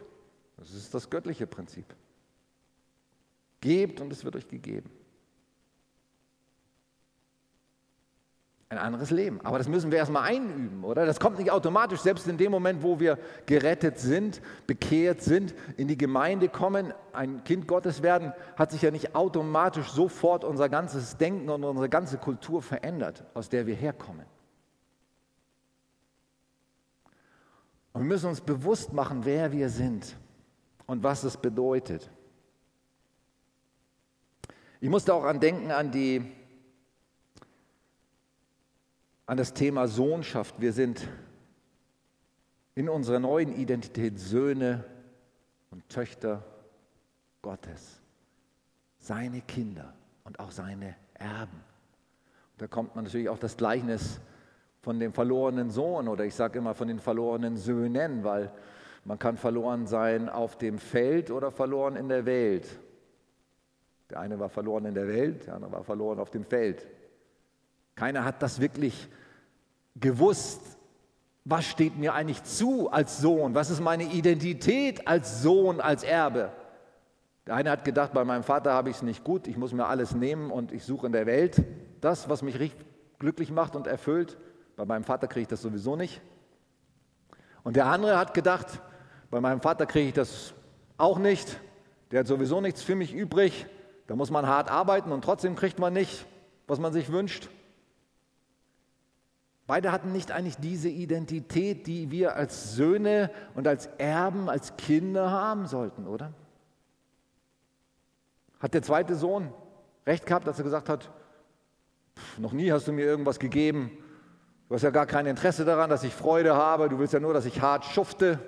Das 0.56 0.72
ist 0.72 0.92
das 0.92 1.08
göttliche 1.08 1.46
Prinzip. 1.46 1.94
Gebt 3.60 4.00
und 4.00 4.12
es 4.12 4.24
wird 4.24 4.34
euch 4.34 4.48
gegeben. 4.48 4.90
Ein 8.68 8.79
anderes 8.79 9.12
Leben. 9.12 9.40
Aber 9.42 9.59
das 9.59 9.68
müssen 9.68 9.92
wir 9.92 9.98
erstmal 9.98 10.24
einüben, 10.24 10.83
oder? 10.83 11.07
Das 11.07 11.20
kommt 11.20 11.38
nicht 11.38 11.52
automatisch, 11.52 12.00
selbst 12.00 12.26
in 12.26 12.37
dem 12.37 12.50
Moment, 12.50 12.83
wo 12.83 12.98
wir 12.98 13.16
gerettet 13.46 14.00
sind, 14.00 14.42
bekehrt 14.66 15.22
sind, 15.22 15.55
in 15.76 15.87
die 15.87 15.96
Gemeinde 15.96 16.48
kommen, 16.48 16.92
ein 17.12 17.44
Kind 17.44 17.68
Gottes 17.68 18.02
werden, 18.02 18.33
hat 18.57 18.72
sich 18.72 18.83
ja 18.83 18.90
nicht 18.90 19.14
automatisch 19.14 19.88
sofort 19.90 20.42
unser 20.42 20.68
ganzes 20.68 21.16
Denken 21.16 21.48
und 21.48 21.62
unsere 21.62 21.88
ganze 21.88 22.18
Kultur 22.18 22.61
verändert, 22.61 23.24
aus 23.35 23.48
der 23.48 23.68
wir 23.68 23.76
herkommen. 23.76 24.26
Und 27.92 28.02
wir 28.02 28.09
müssen 28.09 28.29
uns 28.29 28.40
bewusst 28.40 28.92
machen, 28.92 29.24
wer 29.24 29.52
wir 29.52 29.68
sind 29.68 30.16
und 30.87 31.05
was 31.05 31.22
es 31.22 31.37
bedeutet. 31.37 32.11
Ich 34.81 34.90
musste 34.90 35.14
auch 35.14 35.24
an 35.24 35.40
denken 35.40 35.70
an, 35.70 35.92
die, 35.92 36.36
an 39.26 39.36
das 39.36 39.52
Thema 39.52 39.88
Sohnschaft. 39.88 40.60
Wir 40.60 40.72
sind 40.72 41.06
in 42.74 42.88
unserer 42.88 43.18
neuen 43.18 43.52
Identität 43.52 44.18
Söhne 44.18 44.84
und 45.70 45.88
Töchter 45.88 46.44
Gottes, 47.42 48.00
seine 48.98 49.40
Kinder 49.40 49.92
und 50.24 50.38
auch 50.38 50.52
seine 50.52 50.94
Erben. 51.14 51.60
Da 52.58 52.66
kommt 52.66 52.94
man 52.94 53.04
natürlich 53.04 53.28
auch 53.28 53.38
das 53.38 53.56
Gleichnis 53.56 54.20
von 54.80 55.00
dem 55.00 55.12
verlorenen 55.12 55.70
Sohn 55.70 56.06
oder 56.08 56.24
ich 56.24 56.34
sage 56.34 56.58
immer 56.58 56.74
von 56.74 56.88
den 56.88 57.00
verlorenen 57.00 57.56
Söhnen, 57.56 58.22
weil 58.24 58.52
man 59.04 59.18
kann 59.18 59.36
verloren 59.36 59.86
sein 59.86 60.28
auf 60.28 60.56
dem 60.56 60.78
Feld 60.78 61.30
oder 61.30 61.50
verloren 61.50 61.96
in 61.96 62.08
der 62.08 62.24
Welt. 62.26 62.78
Der 64.10 64.20
eine 64.20 64.38
war 64.38 64.48
verloren 64.48 64.84
in 64.86 64.94
der 64.94 65.08
Welt, 65.08 65.46
der 65.46 65.54
andere 65.54 65.72
war 65.72 65.84
verloren 65.84 66.20
auf 66.20 66.30
dem 66.30 66.44
Feld. 66.44 66.86
Keiner 67.96 68.24
hat 68.24 68.42
das 68.42 68.61
wirklich 68.61 69.09
gewusst. 69.96 70.61
Was 71.44 71.64
steht 71.64 71.96
mir 71.96 72.14
eigentlich 72.14 72.44
zu 72.44 72.90
als 72.90 73.18
Sohn? 73.18 73.54
Was 73.54 73.70
ist 73.70 73.80
meine 73.80 74.04
Identität 74.04 75.09
als 75.09 75.42
Sohn, 75.42 75.80
als 75.80 76.02
Erbe? 76.02 76.52
Der 77.46 77.54
eine 77.54 77.70
hat 77.70 77.85
gedacht, 77.85 78.12
bei 78.12 78.24
meinem 78.24 78.42
Vater 78.42 78.72
habe 78.72 78.90
ich 78.90 78.96
es 78.96 79.02
nicht 79.02 79.22
gut, 79.22 79.46
ich 79.46 79.56
muss 79.56 79.72
mir 79.72 79.87
alles 79.87 80.14
nehmen 80.14 80.50
und 80.50 80.72
ich 80.72 80.85
suche 80.85 81.06
in 81.06 81.12
der 81.12 81.26
Welt 81.26 81.62
das, 82.00 82.28
was 82.28 82.42
mich 82.42 82.72
glücklich 83.18 83.50
macht 83.50 83.76
und 83.76 83.87
erfüllt. 83.87 84.37
Bei 84.76 84.85
meinem 84.85 85.04
Vater 85.04 85.28
kriege 85.28 85.42
ich 85.42 85.48
das 85.48 85.62
sowieso 85.62 85.96
nicht. 85.96 86.20
Und 87.62 87.76
der 87.76 87.87
andere 87.87 88.18
hat 88.18 88.35
gedacht, 88.35 88.80
bei 89.30 89.40
meinem 89.40 89.61
Vater 89.61 89.87
kriege 89.87 90.09
ich 90.09 90.14
das 90.14 90.52
auch 90.98 91.18
nicht. 91.18 91.59
Der 92.11 92.20
hat 92.20 92.26
sowieso 92.26 92.61
nichts 92.61 92.82
für 92.82 92.96
mich 92.96 93.14
übrig. 93.14 93.66
Da 94.06 94.16
muss 94.16 94.30
man 94.30 94.46
hart 94.46 94.70
arbeiten 94.70 95.12
und 95.12 95.22
trotzdem 95.24 95.56
kriegt 95.56 95.78
man 95.78 95.92
nicht, 95.92 96.26
was 96.66 96.78
man 96.78 96.92
sich 96.92 97.11
wünscht. 97.11 97.48
Beide 99.66 99.90
hatten 99.90 100.12
nicht 100.12 100.31
eigentlich 100.31 100.59
diese 100.59 100.88
Identität, 100.88 101.87
die 101.88 102.11
wir 102.11 102.37
als 102.37 102.74
Söhne 102.74 103.31
und 103.55 103.66
als 103.66 103.87
Erben, 103.98 104.48
als 104.48 104.76
Kinder 104.76 105.31
haben 105.31 105.66
sollten, 105.66 106.07
oder? 106.07 106.33
Hat 108.61 108.74
der 108.74 108.83
zweite 108.83 109.16
Sohn 109.16 109.52
recht 110.07 110.24
gehabt, 110.24 110.46
als 110.46 110.59
er 110.59 110.64
gesagt 110.64 110.88
hat, 110.88 111.11
noch 112.38 112.52
nie 112.52 112.70
hast 112.70 112.87
du 112.87 112.92
mir 112.92 113.05
irgendwas 113.05 113.40
gegeben, 113.40 113.90
du 114.68 114.74
hast 114.76 114.83
ja 114.83 114.90
gar 114.90 115.07
kein 115.07 115.26
Interesse 115.26 115.64
daran, 115.64 115.90
dass 115.90 116.05
ich 116.05 116.14
Freude 116.14 116.55
habe, 116.55 116.88
du 116.88 116.98
willst 117.00 117.12
ja 117.12 117.20
nur, 117.20 117.35
dass 117.35 117.44
ich 117.44 117.61
hart 117.61 117.85
schufte. 117.85 118.38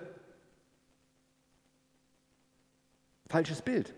Falsches 3.29 3.61
Bild. 3.61 3.93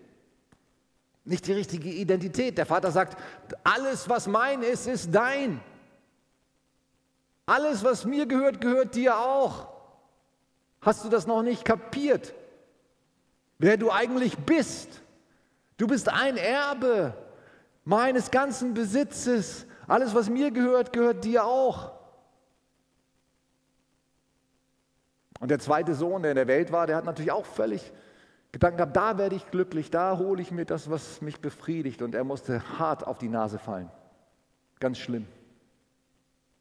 Nicht 1.25 1.47
die 1.47 1.53
richtige 1.53 1.91
Identität. 1.91 2.57
Der 2.57 2.67
Vater 2.67 2.91
sagt, 2.91 3.17
alles, 3.63 4.09
was 4.09 4.27
mein 4.27 4.63
ist, 4.63 4.87
ist 4.87 5.15
dein. 5.15 5.61
Alles, 7.51 7.83
was 7.83 8.05
mir 8.05 8.27
gehört, 8.27 8.61
gehört 8.61 8.95
dir 8.95 9.19
auch. 9.19 9.67
Hast 10.81 11.05
du 11.05 11.09
das 11.09 11.27
noch 11.27 11.43
nicht 11.43 11.65
kapiert? 11.65 12.33
Wer 13.59 13.77
du 13.77 13.91
eigentlich 13.91 14.39
bist. 14.39 15.03
Du 15.77 15.89
bist 15.89 16.09
ein 16.09 16.37
Erbe 16.37 17.13
meines 17.85 18.31
ganzen 18.31 18.73
Besitzes. 18.73 19.67
Alles, 19.89 20.15
was 20.15 20.31
mir 20.31 20.53
gehört, 20.53 20.93
gehört 20.93 21.25
dir 21.25 21.45
auch. 21.45 21.91
Und 25.41 25.51
der 25.51 25.59
zweite 25.59 25.97
Sohn, 25.97 26.23
der 26.23 26.31
in 26.31 26.37
der 26.37 26.47
Welt 26.47 26.71
war, 26.71 26.87
der 26.87 26.95
hat 26.95 27.05
natürlich 27.05 27.33
auch 27.33 27.47
völlig 27.47 27.93
Gedanken 28.53 28.77
gehabt, 28.77 28.97
da 28.97 29.19
werde 29.19 29.35
ich 29.35 29.51
glücklich, 29.51 29.91
da 29.91 30.19
hole 30.19 30.41
ich 30.41 30.53
mir 30.53 30.67
das, 30.67 30.89
was 30.89 31.21
mich 31.21 31.41
befriedigt. 31.41 32.01
Und 32.01 32.15
er 32.15 32.23
musste 32.23 32.79
hart 32.79 33.05
auf 33.05 33.19
die 33.19 33.29
Nase 33.29 33.59
fallen. 33.59 33.91
Ganz 34.79 34.99
schlimm. 34.99 35.27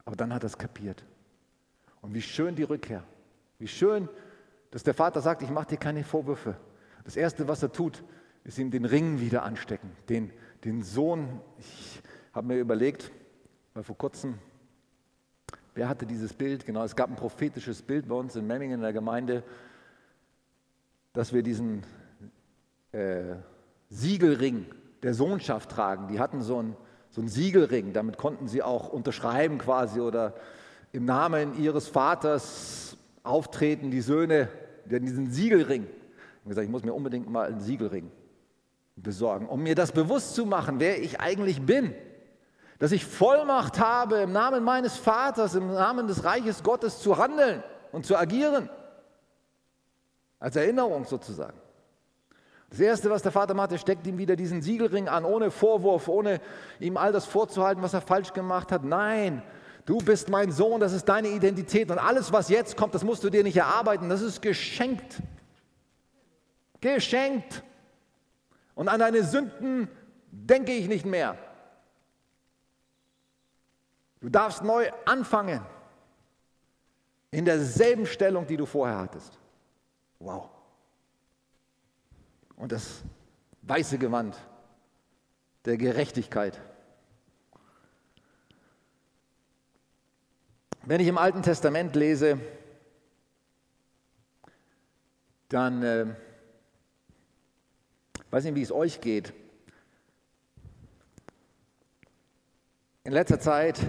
Aber 0.04 0.16
dann 0.16 0.32
hat 0.32 0.42
er 0.42 0.46
es 0.46 0.58
kapiert. 0.58 1.04
Und 2.00 2.14
wie 2.14 2.22
schön 2.22 2.54
die 2.54 2.62
Rückkehr. 2.62 3.04
Wie 3.58 3.68
schön, 3.68 4.08
dass 4.70 4.82
der 4.82 4.94
Vater 4.94 5.20
sagt, 5.20 5.42
ich 5.42 5.50
mache 5.50 5.68
dir 5.68 5.76
keine 5.76 6.04
Vorwürfe. 6.04 6.56
Das 7.04 7.16
Erste, 7.16 7.48
was 7.48 7.62
er 7.62 7.72
tut, 7.72 8.02
ist 8.44 8.58
ihm 8.58 8.70
den 8.70 8.84
Ring 8.84 9.20
wieder 9.20 9.42
anstecken. 9.42 9.90
Den, 10.08 10.32
den 10.64 10.82
Sohn, 10.82 11.40
ich 11.58 12.00
habe 12.32 12.46
mir 12.46 12.58
überlegt, 12.58 13.10
weil 13.74 13.82
vor 13.82 13.98
kurzem, 13.98 14.38
wer 15.74 15.88
hatte 15.88 16.06
dieses 16.06 16.32
Bild? 16.32 16.64
Genau, 16.64 16.84
es 16.84 16.96
gab 16.96 17.10
ein 17.10 17.16
prophetisches 17.16 17.82
Bild 17.82 18.08
bei 18.08 18.14
uns 18.14 18.36
in 18.36 18.46
Memmingen 18.46 18.76
in 18.76 18.82
der 18.82 18.92
Gemeinde 18.92 19.42
dass 21.12 21.32
wir 21.32 21.42
diesen 21.42 21.82
äh, 22.92 23.34
Siegelring 23.88 24.66
der 25.02 25.14
Sohnschaft 25.14 25.70
tragen. 25.70 26.08
Die 26.08 26.20
hatten 26.20 26.42
so 26.42 26.58
einen, 26.58 26.76
so 27.10 27.20
einen 27.20 27.28
Siegelring, 27.28 27.92
damit 27.92 28.16
konnten 28.16 28.48
sie 28.48 28.62
auch 28.62 28.88
unterschreiben 28.88 29.58
quasi 29.58 30.00
oder 30.00 30.34
im 30.92 31.04
Namen 31.04 31.60
ihres 31.60 31.88
Vaters 31.88 32.96
auftreten, 33.22 33.90
die 33.90 34.00
Söhne, 34.00 34.48
die 34.84 35.00
diesen 35.00 35.30
Siegelring. 35.30 35.86
Ich 36.42 36.48
gesagt, 36.48 36.64
ich 36.64 36.70
muss 36.70 36.84
mir 36.84 36.94
unbedingt 36.94 37.28
mal 37.28 37.46
einen 37.46 37.60
Siegelring 37.60 38.10
besorgen, 38.96 39.46
um 39.48 39.62
mir 39.62 39.74
das 39.74 39.92
bewusst 39.92 40.34
zu 40.34 40.46
machen, 40.46 40.80
wer 40.80 41.02
ich 41.02 41.20
eigentlich 41.20 41.62
bin. 41.62 41.94
Dass 42.78 42.92
ich 42.92 43.04
Vollmacht 43.04 43.78
habe, 43.78 44.18
im 44.18 44.32
Namen 44.32 44.64
meines 44.64 44.96
Vaters, 44.96 45.54
im 45.54 45.66
Namen 45.68 46.06
des 46.06 46.24
Reiches 46.24 46.62
Gottes 46.62 47.00
zu 47.00 47.18
handeln 47.18 47.62
und 47.92 48.06
zu 48.06 48.16
agieren. 48.16 48.70
Als 50.38 50.56
Erinnerung 50.56 51.04
sozusagen. 51.04 51.59
Das 52.70 52.78
Erste, 52.78 53.10
was 53.10 53.22
der 53.22 53.32
Vater 53.32 53.52
macht, 53.52 53.72
er 53.72 53.78
steckt 53.78 54.06
ihm 54.06 54.16
wieder 54.16 54.36
diesen 54.36 54.62
Siegelring 54.62 55.08
an, 55.08 55.24
ohne 55.24 55.50
Vorwurf, 55.50 56.06
ohne 56.06 56.40
ihm 56.78 56.96
all 56.96 57.12
das 57.12 57.26
vorzuhalten, 57.26 57.82
was 57.82 57.94
er 57.94 58.00
falsch 58.00 58.32
gemacht 58.32 58.70
hat. 58.70 58.84
Nein, 58.84 59.42
du 59.86 59.98
bist 59.98 60.28
mein 60.28 60.52
Sohn, 60.52 60.78
das 60.80 60.92
ist 60.92 61.06
deine 61.06 61.28
Identität 61.28 61.90
und 61.90 61.98
alles, 61.98 62.32
was 62.32 62.48
jetzt 62.48 62.76
kommt, 62.76 62.94
das 62.94 63.02
musst 63.02 63.24
du 63.24 63.30
dir 63.30 63.42
nicht 63.42 63.56
erarbeiten, 63.56 64.08
das 64.08 64.22
ist 64.22 64.40
geschenkt. 64.40 65.20
Geschenkt. 66.80 67.64
Und 68.76 68.88
an 68.88 69.00
deine 69.00 69.24
Sünden 69.24 69.88
denke 70.30 70.72
ich 70.72 70.86
nicht 70.86 71.04
mehr. 71.04 71.36
Du 74.20 74.28
darfst 74.28 74.62
neu 74.62 74.90
anfangen 75.06 75.60
in 77.32 77.44
derselben 77.44 78.06
Stellung, 78.06 78.46
die 78.46 78.56
du 78.56 78.64
vorher 78.64 78.98
hattest. 78.98 79.38
Wow. 80.20 80.50
Und 82.60 82.72
das 82.72 83.02
weiße 83.62 83.96
Gewand 83.96 84.36
der 85.64 85.78
Gerechtigkeit. 85.78 86.60
Wenn 90.82 91.00
ich 91.00 91.08
im 91.08 91.16
Alten 91.16 91.40
Testament 91.42 91.96
lese, 91.96 92.38
dann 95.48 95.82
äh, 95.82 96.06
weiß 98.30 98.44
nicht, 98.44 98.56
wie 98.56 98.62
es 98.62 98.72
euch 98.72 99.00
geht. 99.00 99.32
In 103.04 103.12
letzter 103.12 103.40
Zeit 103.40 103.80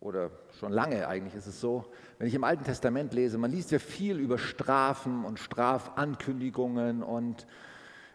oder 0.00 0.30
schon 0.60 0.72
lange 0.72 1.08
eigentlich 1.08 1.34
ist 1.34 1.46
es 1.46 1.58
so, 1.58 1.86
wenn 2.18 2.28
ich 2.28 2.34
im 2.34 2.44
Alten 2.44 2.64
Testament 2.64 3.14
lese, 3.14 3.38
man 3.38 3.50
liest 3.50 3.70
ja 3.70 3.78
viel 3.78 4.18
über 4.18 4.36
Strafen 4.36 5.24
und 5.24 5.38
Strafankündigungen 5.38 7.02
und 7.02 7.46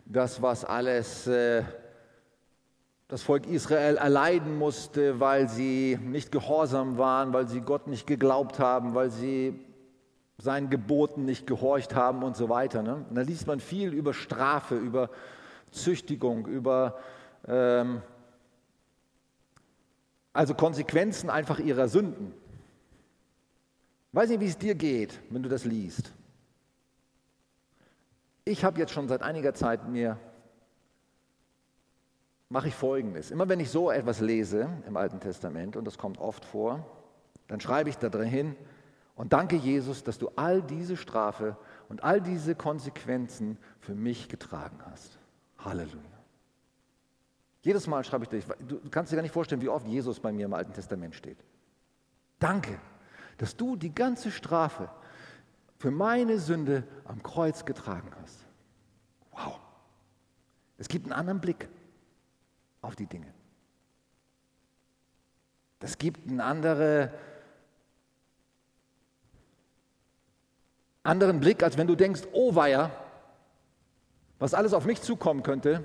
das, 0.06 0.44
was 0.44 0.64
alles 0.64 1.26
äh, 1.26 1.64
das 3.08 3.24
Volk 3.24 3.48
Israel 3.48 3.98
erleiden 3.98 4.60
musste, 4.60 5.20
weil 5.20 5.50
sie 5.50 5.98
nicht 6.00 6.32
gehorsam 6.32 7.00
waren, 7.00 7.34
weil 7.34 7.48
sie 7.48 7.62
Gott 7.62 7.88
nicht 7.88 8.06
geglaubt 8.06 8.60
haben, 8.60 8.94
weil 8.94 9.10
sie 9.10 9.60
seinen 10.38 10.70
Geboten 10.70 11.26
nicht 11.26 11.48
gehorcht 11.48 11.96
haben 11.96 12.22
und 12.22 12.38
so 12.38 12.48
weiter. 12.48 12.84
Ne? 12.84 13.06
Und 13.10 13.16
da 13.16 13.22
liest 13.22 13.48
man 13.48 13.60
viel 13.60 13.92
über 13.92 14.14
Strafe, 14.14 14.76
über 14.76 15.10
Züchtigung, 15.72 16.46
über 16.46 17.00
ähm, 17.48 18.04
also 20.36 20.54
Konsequenzen 20.54 21.30
einfach 21.30 21.60
ihrer 21.60 21.88
Sünden. 21.88 22.34
Ich 24.12 24.16
weiß 24.16 24.30
nicht, 24.30 24.40
wie 24.42 24.48
es 24.48 24.58
dir 24.58 24.76
geht, 24.76 25.20
wenn 25.30 25.44
du 25.44 25.50
das 25.50 25.66
liest. 25.66 26.12
Ich 28.44 28.64
habe 28.64 28.80
jetzt 28.80 28.92
schon 28.92 29.08
seit 29.08 29.22
einiger 29.22 29.54
Zeit 29.54 29.88
mir 29.88 30.20
mache 32.50 32.68
ich 32.68 32.76
Folgendes. 32.76 33.32
Immer 33.32 33.50
wenn 33.50 33.60
ich 33.60 33.70
so 33.70 33.90
etwas 33.90 34.20
lese 34.20 34.70
im 34.88 34.98
Alten 34.98 35.20
Testament, 35.20 35.76
und 35.76 35.86
das 35.86 35.98
kommt 35.98 36.20
oft 36.20 36.46
vor, 36.46 36.86
dann 37.48 37.60
schreibe 37.60 37.90
ich 37.90 37.98
da 37.98 38.10
drin 38.10 38.28
hin 38.28 38.56
und 39.16 39.34
danke 39.34 39.56
Jesus, 39.56 40.04
dass 40.04 40.20
du 40.20 40.30
all 40.36 40.62
diese 40.62 40.96
Strafe 40.96 41.58
und 41.90 42.04
all 42.04 42.22
diese 42.22 42.56
Konsequenzen 42.56 43.58
für 43.80 43.96
mich 43.96 44.30
getragen 44.30 44.80
hast. 44.86 45.18
Halleluja. 45.58 46.15
Jedes 47.66 47.88
Mal 47.88 48.04
schreibe 48.04 48.26
ich 48.26 48.30
dich, 48.30 48.46
du 48.46 48.80
kannst 48.92 49.12
dir 49.12 49.16
gar 49.16 49.24
nicht 49.24 49.32
vorstellen, 49.32 49.60
wie 49.60 49.70
oft 49.70 49.88
Jesus 49.88 50.20
bei 50.20 50.32
mir 50.32 50.46
im 50.46 50.54
Alten 50.54 50.72
Testament 50.72 51.16
steht. 51.16 51.40
Danke, 52.38 52.80
dass 53.40 53.58
du 53.58 53.76
die 53.76 53.94
ganze 53.94 54.30
Strafe 54.30 54.88
für 55.80 55.90
meine 55.90 56.38
Sünde 56.38 56.84
am 57.06 57.24
Kreuz 57.24 57.66
getragen 57.66 58.12
hast. 58.22 58.46
Wow. 59.32 59.60
Es 60.78 60.88
gibt 60.88 61.06
einen 61.06 61.14
anderen 61.14 61.42
Blick 61.42 61.68
auf 62.84 62.96
die 62.96 63.08
Dinge. 63.08 63.34
Das 65.80 65.98
gibt 65.98 66.30
einen 66.30 66.42
andere, 66.42 67.12
anderen 71.02 71.40
Blick, 71.40 71.64
als 71.64 71.80
wenn 71.80 71.88
du 71.88 71.96
denkst, 71.96 72.22
oh 72.32 72.54
weia, 72.54 72.92
was 74.38 74.54
alles 74.54 74.72
auf 74.74 74.86
mich 74.86 75.02
zukommen 75.02 75.42
könnte. 75.42 75.84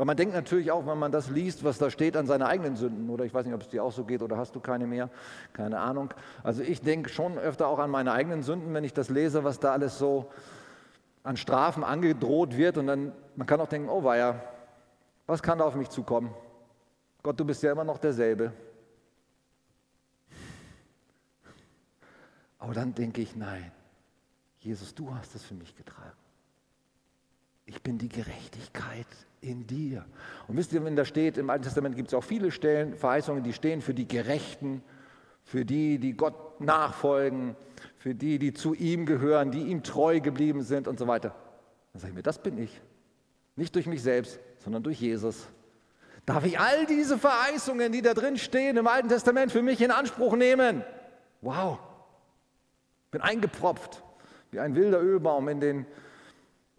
Weil 0.00 0.06
man 0.06 0.16
denkt 0.16 0.34
natürlich 0.34 0.72
auch, 0.72 0.86
wenn 0.86 0.96
man 0.96 1.12
das 1.12 1.28
liest, 1.28 1.62
was 1.62 1.76
da 1.76 1.90
steht 1.90 2.16
an 2.16 2.24
seine 2.24 2.46
eigenen 2.46 2.74
Sünden, 2.74 3.10
oder 3.10 3.26
ich 3.26 3.34
weiß 3.34 3.44
nicht, 3.44 3.54
ob 3.54 3.60
es 3.60 3.68
dir 3.68 3.84
auch 3.84 3.92
so 3.92 4.04
geht 4.04 4.22
oder 4.22 4.38
hast 4.38 4.56
du 4.56 4.60
keine 4.60 4.86
mehr, 4.86 5.10
keine 5.52 5.78
Ahnung. 5.78 6.14
Also 6.42 6.62
ich 6.62 6.80
denke 6.80 7.10
schon 7.10 7.36
öfter 7.36 7.68
auch 7.68 7.78
an 7.78 7.90
meine 7.90 8.12
eigenen 8.12 8.42
Sünden, 8.42 8.72
wenn 8.72 8.82
ich 8.82 8.94
das 8.94 9.10
lese, 9.10 9.44
was 9.44 9.60
da 9.60 9.72
alles 9.72 9.98
so 9.98 10.30
an 11.22 11.36
Strafen 11.36 11.84
angedroht 11.84 12.56
wird. 12.56 12.78
Und 12.78 12.86
dann, 12.86 13.12
man 13.36 13.46
kann 13.46 13.60
auch 13.60 13.68
denken, 13.68 13.90
oh 13.90 14.02
weia, 14.02 14.42
was 15.26 15.42
kann 15.42 15.58
da 15.58 15.66
auf 15.66 15.74
mich 15.74 15.90
zukommen? 15.90 16.34
Gott, 17.22 17.38
du 17.38 17.44
bist 17.44 17.62
ja 17.62 17.70
immer 17.70 17.84
noch 17.84 17.98
derselbe. 17.98 18.54
Aber 22.58 22.72
dann 22.72 22.94
denke 22.94 23.20
ich, 23.20 23.36
nein, 23.36 23.70
Jesus, 24.60 24.94
du 24.94 25.14
hast 25.14 25.34
es 25.34 25.44
für 25.44 25.52
mich 25.52 25.76
getragen. 25.76 26.16
Ich 27.70 27.82
bin 27.82 27.98
die 27.98 28.08
Gerechtigkeit 28.08 29.06
in 29.40 29.64
dir. 29.64 30.04
Und 30.48 30.56
wisst 30.56 30.72
ihr, 30.72 30.84
wenn 30.84 30.96
da 30.96 31.04
steht, 31.04 31.38
im 31.38 31.50
Alten 31.50 31.62
Testament 31.62 31.94
gibt 31.94 32.08
es 32.08 32.14
auch 32.14 32.24
viele 32.24 32.50
Stellen, 32.50 32.96
Verheißungen, 32.96 33.44
die 33.44 33.52
stehen 33.52 33.80
für 33.80 33.94
die 33.94 34.08
Gerechten, 34.08 34.82
für 35.44 35.64
die, 35.64 36.00
die 36.00 36.14
Gott 36.14 36.60
nachfolgen, 36.60 37.54
für 37.96 38.12
die, 38.12 38.40
die 38.40 38.52
zu 38.52 38.74
ihm 38.74 39.06
gehören, 39.06 39.52
die 39.52 39.62
ihm 39.62 39.84
treu 39.84 40.18
geblieben 40.18 40.62
sind 40.62 40.88
und 40.88 40.98
so 40.98 41.06
weiter. 41.06 41.32
Dann 41.92 42.00
sage 42.00 42.10
ich 42.10 42.16
mir, 42.16 42.24
das 42.24 42.42
bin 42.42 42.58
ich. 42.58 42.80
Nicht 43.54 43.76
durch 43.76 43.86
mich 43.86 44.02
selbst, 44.02 44.40
sondern 44.58 44.82
durch 44.82 45.00
Jesus. 45.00 45.46
Darf 46.26 46.44
ich 46.44 46.58
all 46.58 46.86
diese 46.86 47.18
Verheißungen, 47.18 47.92
die 47.92 48.02
da 48.02 48.14
drin 48.14 48.36
stehen 48.36 48.78
im 48.78 48.88
Alten 48.88 49.08
Testament, 49.08 49.52
für 49.52 49.62
mich 49.62 49.80
in 49.80 49.92
Anspruch 49.92 50.34
nehmen? 50.34 50.82
Wow. 51.40 51.78
Bin 53.12 53.20
eingepropft 53.20 54.02
wie 54.50 54.58
ein 54.58 54.74
wilder 54.74 55.00
Ölbaum 55.00 55.48
in 55.48 55.60
den 55.60 55.86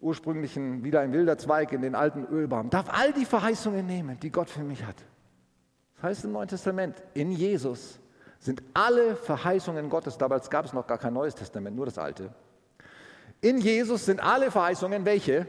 ursprünglichen, 0.02 0.84
wieder 0.84 1.00
ein 1.00 1.12
wilder 1.12 1.38
Zweig 1.38 1.72
in 1.72 1.80
den 1.80 1.94
alten 1.94 2.26
Ölbaum. 2.26 2.68
Darf 2.70 2.90
all 2.90 3.12
die 3.12 3.24
Verheißungen 3.24 3.86
nehmen, 3.86 4.18
die 4.20 4.30
Gott 4.30 4.50
für 4.50 4.62
mich 4.62 4.84
hat. 4.84 4.96
Das 5.94 6.04
heißt 6.04 6.24
im 6.24 6.32
Neuen 6.32 6.48
Testament, 6.48 7.00
in 7.14 7.30
Jesus 7.30 8.00
sind 8.40 8.62
alle 8.74 9.14
Verheißungen 9.14 9.88
Gottes, 9.88 10.18
damals 10.18 10.50
gab 10.50 10.64
es 10.64 10.72
noch 10.72 10.86
gar 10.86 10.98
kein 10.98 11.14
Neues 11.14 11.36
Testament, 11.36 11.76
nur 11.76 11.86
das 11.86 11.96
Alte. 11.96 12.34
In 13.40 13.58
Jesus 13.58 14.04
sind 14.04 14.20
alle 14.20 14.50
Verheißungen, 14.50 15.04
welche? 15.04 15.46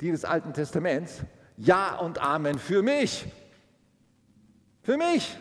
Die 0.00 0.10
des 0.10 0.24
Alten 0.24 0.52
Testaments, 0.54 1.22
ja 1.56 1.98
und 1.98 2.18
Amen 2.18 2.58
für 2.58 2.82
mich. 2.82 3.26
Für 4.80 4.96
mich. 4.96 5.38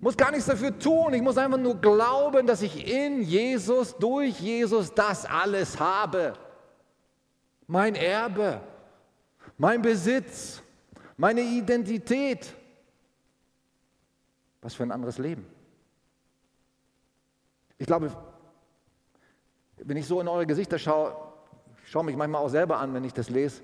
Muss 0.00 0.16
gar 0.16 0.30
nichts 0.30 0.46
dafür 0.46 0.76
tun. 0.78 1.14
Ich 1.14 1.22
muss 1.22 1.38
einfach 1.38 1.58
nur 1.58 1.76
glauben, 1.76 2.46
dass 2.46 2.62
ich 2.62 2.90
in 2.90 3.22
Jesus, 3.22 3.96
durch 3.96 4.40
Jesus 4.40 4.94
das 4.94 5.24
alles 5.26 5.78
habe. 5.78 6.34
Mein 7.70 7.94
Erbe, 7.94 8.60
mein 9.56 9.80
Besitz, 9.80 10.60
meine 11.16 11.40
Identität. 11.40 12.52
Was 14.60 14.74
für 14.74 14.82
ein 14.82 14.90
anderes 14.90 15.18
Leben. 15.18 15.46
Ich 17.78 17.86
glaube, 17.86 18.10
wenn 19.76 19.96
ich 19.96 20.04
so 20.04 20.20
in 20.20 20.26
eure 20.26 20.46
Gesichter 20.46 20.80
schaue, 20.80 21.14
ich 21.84 21.92
schaue 21.92 22.02
mich 22.02 22.16
manchmal 22.16 22.42
auch 22.42 22.48
selber 22.48 22.78
an, 22.78 22.92
wenn 22.92 23.04
ich 23.04 23.14
das 23.14 23.30
lese, 23.30 23.62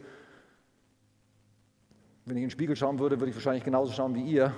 wenn 2.27 2.37
ich 2.37 2.45
in 2.45 2.49
den 2.49 2.51
Spiegel 2.53 2.77
schauen 2.77 3.01
würde, 3.01 3.19
würde 3.19 3.31
ich 3.31 3.37
wahrscheinlich 3.37 3.65
genauso 3.65 3.93
schauen 3.93 4.15
wie 4.15 4.23
ihr. 4.23 4.55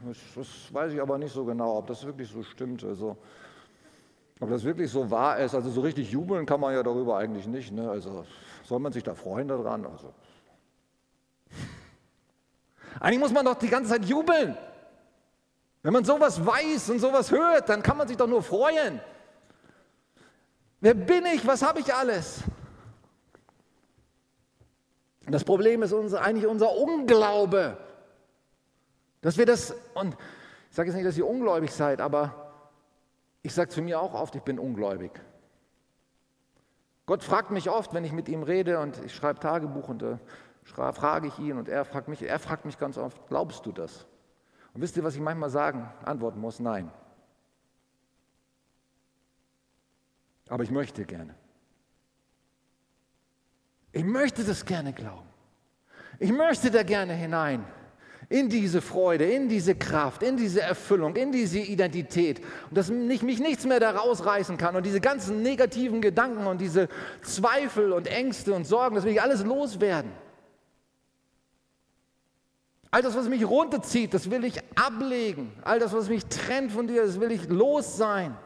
Das, 0.00 0.18
das 0.34 0.74
weiß 0.74 0.92
ich 0.92 1.00
aber 1.00 1.18
nicht 1.18 1.32
so 1.32 1.44
genau, 1.44 1.78
ob 1.78 1.86
das 1.86 2.04
wirklich 2.04 2.28
so 2.28 2.42
stimmt. 2.42 2.82
Also, 2.82 3.16
ob 4.42 4.50
das 4.50 4.64
wirklich 4.64 4.90
so 4.90 5.08
wahr 5.08 5.38
ist. 5.38 5.54
Also 5.54 5.70
so 5.70 5.80
richtig 5.82 6.10
jubeln 6.10 6.44
kann 6.46 6.58
man 6.58 6.74
ja 6.74 6.82
darüber 6.82 7.16
eigentlich 7.16 7.46
nicht. 7.46 7.70
Ne? 7.70 7.88
Also 7.88 8.26
soll 8.64 8.80
man 8.80 8.92
sich 8.92 9.04
da 9.04 9.14
freuen 9.14 9.46
daran? 9.46 9.86
Also. 9.86 10.12
Eigentlich 12.98 13.20
muss 13.20 13.32
man 13.32 13.44
doch 13.44 13.54
die 13.54 13.68
ganze 13.68 13.92
Zeit 13.92 14.04
jubeln. 14.04 14.56
Wenn 15.84 15.92
man 15.92 16.04
sowas 16.04 16.44
weiß 16.44 16.90
und 16.90 16.98
sowas 16.98 17.30
hört, 17.30 17.68
dann 17.68 17.84
kann 17.84 17.96
man 17.96 18.08
sich 18.08 18.16
doch 18.16 18.26
nur 18.26 18.42
freuen. 18.42 19.00
Wer 20.80 20.94
bin 20.94 21.24
ich? 21.26 21.46
Was 21.46 21.62
habe 21.62 21.78
ich 21.78 21.94
alles? 21.94 22.40
Das 25.28 25.44
Problem 25.44 25.84
ist 25.84 25.92
unser, 25.92 26.20
eigentlich 26.20 26.48
unser 26.48 26.74
Unglaube. 26.76 27.76
Dass 29.20 29.38
wir 29.38 29.46
das, 29.46 29.72
und 29.94 30.16
ich 30.68 30.74
sage 30.76 30.88
jetzt 30.88 30.96
nicht, 30.96 31.06
dass 31.06 31.16
ihr 31.16 31.28
ungläubig 31.28 31.70
seid, 31.72 32.00
aber 32.00 32.51
ich 33.42 33.54
sage 33.54 33.70
zu 33.70 33.82
mir 33.82 34.00
auch 34.00 34.14
oft, 34.14 34.34
ich 34.34 34.42
bin 34.42 34.58
ungläubig. 34.58 35.12
Gott 37.06 37.24
fragt 37.24 37.50
mich 37.50 37.68
oft, 37.68 37.92
wenn 37.94 38.04
ich 38.04 38.12
mit 38.12 38.28
ihm 38.28 38.42
rede 38.42 38.78
und 38.78 38.98
ich 39.04 39.14
schreibe 39.14 39.40
Tagebuch 39.40 39.88
und 39.88 40.02
äh, 40.02 40.18
frage 40.64 41.26
ich 41.26 41.38
ihn 41.38 41.58
und 41.58 41.68
er 41.68 41.84
fragt 41.84 42.08
mich, 42.08 42.22
er 42.22 42.38
fragt 42.38 42.64
mich 42.64 42.78
ganz 42.78 42.96
oft, 42.96 43.26
glaubst 43.28 43.66
du 43.66 43.72
das? 43.72 44.06
Und 44.72 44.80
wisst 44.80 44.96
ihr, 44.96 45.04
was 45.04 45.14
ich 45.14 45.20
manchmal 45.20 45.50
sagen, 45.50 45.92
antworten 46.04 46.40
muss? 46.40 46.60
Nein. 46.60 46.90
Aber 50.48 50.62
ich 50.62 50.70
möchte 50.70 51.04
gerne. 51.04 51.34
Ich 53.90 54.04
möchte 54.04 54.44
das 54.44 54.64
gerne 54.64 54.92
glauben. 54.92 55.28
Ich 56.18 56.32
möchte 56.32 56.70
da 56.70 56.82
gerne 56.82 57.14
hinein. 57.14 57.64
In 58.28 58.48
diese 58.48 58.80
Freude, 58.80 59.24
in 59.24 59.48
diese 59.48 59.74
Kraft, 59.74 60.22
in 60.22 60.36
diese 60.36 60.62
Erfüllung, 60.62 61.16
in 61.16 61.32
diese 61.32 61.58
Identität. 61.58 62.40
Und 62.70 62.78
dass 62.78 62.90
mich 62.90 63.22
nichts 63.22 63.66
mehr 63.66 63.80
da 63.80 63.90
rausreißen 63.90 64.56
kann. 64.56 64.74
Und 64.76 64.86
diese 64.86 65.00
ganzen 65.00 65.42
negativen 65.42 66.00
Gedanken 66.00 66.46
und 66.46 66.60
diese 66.60 66.88
Zweifel 67.22 67.92
und 67.92 68.06
Ängste 68.06 68.54
und 68.54 68.66
Sorgen, 68.66 68.94
das 68.94 69.04
will 69.04 69.12
ich 69.12 69.22
alles 69.22 69.44
loswerden. 69.44 70.10
All 72.90 73.00
das, 73.00 73.16
was 73.16 73.26
mich 73.28 73.44
runterzieht, 73.46 74.12
das 74.12 74.30
will 74.30 74.44
ich 74.44 74.60
ablegen. 74.78 75.50
All 75.62 75.78
das, 75.78 75.94
was 75.94 76.10
mich 76.10 76.26
trennt 76.26 76.72
von 76.72 76.86
dir, 76.86 77.06
das 77.06 77.18
will 77.20 77.32
ich 77.32 77.48
los 77.48 77.96
sein. 77.96 78.36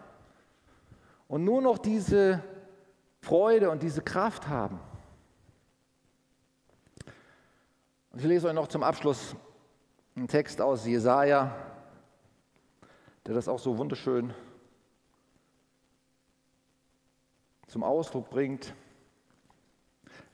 Und 1.27 1.45
nur 1.45 1.61
noch 1.61 1.79
diese 1.79 2.43
Freude 3.21 3.71
und 3.71 3.83
diese 3.83 4.03
Kraft 4.03 4.47
haben. 4.47 4.79
Ich 8.17 8.23
lese 8.23 8.47
euch 8.47 8.55
noch 8.55 8.69
zum 8.69 8.85
Abschluss 8.85 9.35
einen 10.17 10.29
Text 10.29 10.63
aus 10.63 10.87
Jesaja, 10.87 11.55
der 13.27 13.35
das 13.35 13.49
auch 13.49 13.59
so 13.59 13.77
wunderschön 13.77 14.33
zum 17.67 17.85
Ausdruck 17.85 18.31
bringt, 18.31 18.75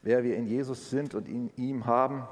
wer 0.03 0.23
wir 0.23 0.37
in 0.37 0.47
Jesus 0.47 0.91
sind 0.91 1.17
und 1.17 1.29
in 1.29 1.51
ihm 1.57 1.85
haben. 1.87 2.29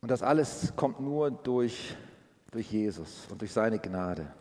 Und 0.00 0.10
das 0.10 0.22
alles 0.22 0.74
kommt 0.74 0.98
nur 0.98 1.30
durch, 1.30 1.94
durch 2.50 2.72
Jesus 2.72 3.28
und 3.30 3.40
durch 3.40 3.52
seine 3.52 3.78
Gnade. 3.78 4.32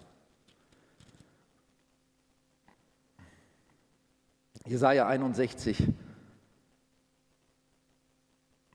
Jesaja 4.68 5.08
61. 5.08 5.88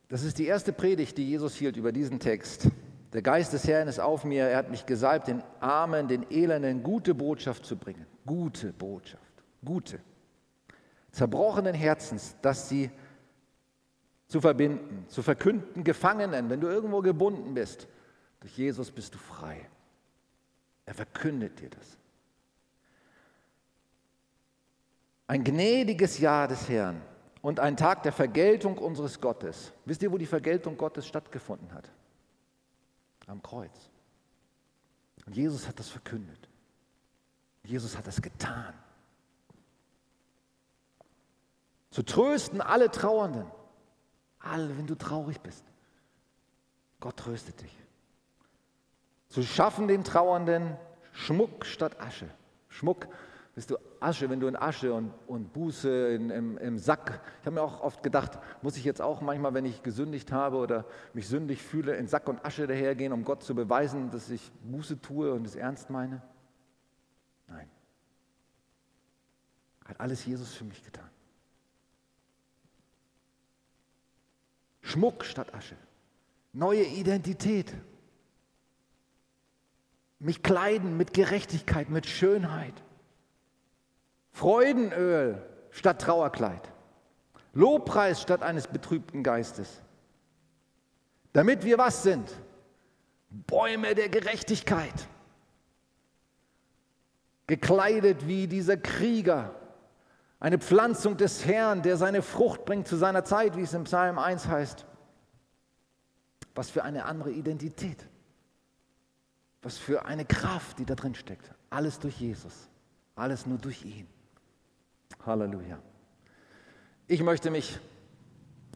Das 0.09 0.25
ist 0.25 0.39
die 0.39 0.47
erste 0.47 0.73
Predigt, 0.73 1.17
die 1.19 1.29
Jesus 1.29 1.55
hielt 1.55 1.77
über 1.77 1.93
diesen 1.93 2.19
Text. 2.19 2.69
Der 3.13 3.23
Geist 3.23 3.53
des 3.53 3.67
Herrn 3.67 3.89
ist 3.89 3.99
auf 3.99 4.25
mir. 4.25 4.45
Er 4.45 4.57
hat 4.57 4.71
mich 4.71 4.87
gesalbt, 4.87 5.29
den 5.29 5.43
Armen, 5.61 6.09
den 6.09 6.31
Elenden 6.31 6.83
gute 6.83 7.15
Botschaft 7.15 7.67
zu 7.67 7.77
bringen. 7.77 8.07
Gute 8.27 8.73
Botschaft. 8.73 9.23
Gute. 9.65 10.01
Zerbrochenen 11.11 11.75
Herzens, 11.75 12.37
dass 12.41 12.69
sie 12.69 12.91
zu 14.29 14.41
verbinden, 14.41 15.05
zu 15.09 15.23
verkünden 15.23 15.85
Gefangenen, 15.85 16.49
wenn 16.49 16.61
du 16.61 16.69
irgendwo 16.69 17.03
gebunden 17.03 17.53
bist. 17.53 17.87
Durch 18.41 18.57
Jesus 18.57 18.91
bist 18.91 19.15
du 19.15 19.19
frei. 19.19 19.69
Er 20.87 20.95
verkündet 20.95 21.61
dir 21.61 21.69
das. 21.69 21.99
Ein 25.33 25.45
gnädiges 25.45 26.19
Jahr 26.19 26.47
des 26.47 26.69
Herrn 26.69 27.01
und 27.41 27.59
ein 27.59 27.79
Tag 27.79 28.03
der 28.03 28.13
Vergeltung 28.13 28.77
unseres 28.77 29.19
Gottes. 29.19 29.73
Wisst 29.87 30.03
ihr, 30.03 30.13
wo 30.13 30.19
die 30.19 30.27
Vergeltung 30.27 30.77
Gottes 30.77 31.07
stattgefunden 31.07 31.73
hat? 31.73 31.91
Am 33.27 33.43
Kreuz. 33.43 33.89
Und 35.25 35.35
Jesus 35.35 35.67
hat 35.67 35.79
das 35.79 35.89
verkündet. 35.89 36.51
Jesus 37.65 37.97
hat 37.97 38.07
das 38.07 38.21
getan. 38.21 38.75
Zu 41.89 42.03
trösten 42.03 42.61
alle 42.61 42.91
Trauernden. 42.91 43.47
Alle, 44.39 44.77
wenn 44.77 44.87
du 44.87 44.97
traurig 44.97 45.41
bist. 45.41 45.65
Gott 47.01 47.17
tröstet 47.17 47.59
dich. 47.63 47.75
Zu 49.31 49.43
schaffen 49.43 49.89
den 49.89 50.05
Trauernden 50.05 50.77
Schmuck 51.13 51.65
statt 51.65 51.99
Asche. 52.03 52.29
Schmuck 52.69 53.09
bist 53.55 53.71
du 53.71 53.79
Asche, 54.03 54.29
wenn 54.31 54.41
du 54.41 54.47
in 54.47 54.57
Asche 54.57 54.93
und, 54.93 55.13
und 55.27 55.53
Buße 55.53 56.15
in, 56.15 56.31
im, 56.31 56.59
im 56.59 56.79
Sack. 56.79 57.21
Ich 57.41 57.47
habe 57.47 57.55
mir 57.55 57.63
auch 57.63 57.81
oft 57.81 58.03
gedacht, 58.03 58.39
muss 58.63 58.77
ich 58.77 58.85
jetzt 58.85 59.01
auch 59.01 59.21
manchmal, 59.21 59.55
wenn 59.55 59.65
ich 59.65 59.83
gesündigt 59.83 60.33
habe 60.33 60.57
oder 60.57 60.85
mich 61.15 61.29
sündig 61.29 61.63
fühle, 61.63 61.97
in 61.97 62.07
Sack 62.07 62.29
und 62.29 62.45
Asche 62.45 62.67
dahergehen, 62.67 63.13
um 63.13 63.25
Gott 63.25 63.43
zu 63.43 63.55
beweisen, 63.55 64.11
dass 64.11 64.31
ich 64.31 64.51
Buße 64.65 65.01
tue 65.01 65.33
und 65.33 65.47
es 65.47 65.57
ernst 65.57 65.91
meine? 65.91 66.23
Nein. 67.49 67.69
Hat 69.85 70.01
alles 70.01 70.25
Jesus 70.25 70.53
für 70.53 70.65
mich 70.65 70.85
getan. 70.85 71.09
Schmuck 74.83 75.25
statt 75.25 75.55
Asche. 75.55 75.77
Neue 76.53 76.85
Identität. 76.85 77.73
Mich 80.19 80.43
kleiden 80.43 80.97
mit 80.97 81.15
Gerechtigkeit, 81.15 81.89
mit 81.89 82.07
Schönheit. 82.07 82.75
Freudenöl 84.33 85.41
statt 85.71 86.01
Trauerkleid. 86.01 86.73
Lobpreis 87.55 88.21
statt 88.21 88.43
eines 88.43 88.67
betrübten 88.67 89.23
Geistes. 89.23 89.83
Damit 91.33 91.65
wir 91.65 91.79
was 91.79 92.03
sind? 92.03 92.31
Bäume 93.31 93.95
der 93.95 94.09
Gerechtigkeit. 94.09 95.09
Gekleidet 97.47 98.27
wie 98.27 98.47
dieser 98.47 98.77
Krieger. 98.77 99.55
Eine 100.41 100.59
Pflanzung 100.59 101.17
des 101.17 101.45
Herrn, 101.45 101.83
der 101.83 101.97
seine 101.97 102.23
Frucht 102.23 102.65
bringt 102.65 102.89
zu 102.89 102.97
seiner 102.97 103.25
Zeit, 103.25 103.57
wie 103.57 103.63
es 103.63 103.75
im 103.75 103.85
Psalm 103.85 104.19
1 104.19 104.47
heißt. 104.47 104.87
Was 106.55 106.71
für 106.71 106.85
eine 106.85 107.05
andere 107.05 107.31
Identität. 107.31 108.09
Was 109.63 109.79
für 109.79 110.05
eine 110.05 110.25
Kraft, 110.25 110.79
die 110.79 110.85
da 110.85 110.95
drin 110.95 111.15
steckt. 111.15 111.51
Alles 111.71 111.99
durch 111.99 112.19
Jesus. 112.19 112.69
Alles 113.15 113.47
nur 113.47 113.59
durch 113.59 113.85
ihn. 113.85 114.09
Halleluja. 115.25 115.79
Ich 117.07 117.23
möchte 117.23 117.51
mich 117.51 117.79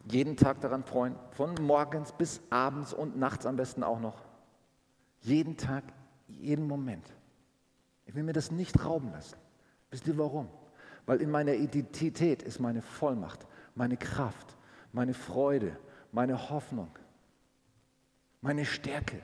jeden 0.08 0.36
Tag 0.36 0.60
daran 0.60 0.84
freuen, 0.84 1.16
von 1.32 1.54
morgens 1.60 2.12
bis 2.12 2.40
abends 2.50 2.92
und 2.92 3.16
nachts 3.16 3.46
am 3.46 3.56
besten 3.56 3.82
auch 3.82 4.00
noch. 4.00 4.24
Jeden 5.20 5.56
Tag, 5.56 5.84
jeden 6.28 6.66
Moment. 6.66 7.06
Ich 8.04 8.14
will 8.14 8.22
mir 8.22 8.32
das 8.32 8.50
nicht 8.50 8.84
rauben 8.84 9.10
lassen. 9.10 9.36
Wisst 9.90 10.06
ihr 10.06 10.16
warum? 10.18 10.48
Weil 11.06 11.20
in 11.20 11.30
meiner 11.30 11.54
Identität 11.54 12.42
ist 12.42 12.60
meine 12.60 12.82
Vollmacht, 12.82 13.46
meine 13.74 13.96
Kraft, 13.96 14.56
meine 14.92 15.14
Freude, 15.14 15.76
meine 16.12 16.50
Hoffnung, 16.50 16.90
meine 18.40 18.64
Stärke. 18.64 19.22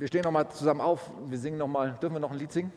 Wir 0.00 0.06
stehen 0.06 0.22
nochmal 0.22 0.48
zusammen 0.48 0.80
auf, 0.80 1.10
wir 1.26 1.36
singen 1.36 1.58
nochmal, 1.58 1.98
dürfen 2.00 2.14
wir 2.14 2.20
noch 2.20 2.30
ein 2.30 2.38
Lied 2.38 2.50
singen? 2.50 2.72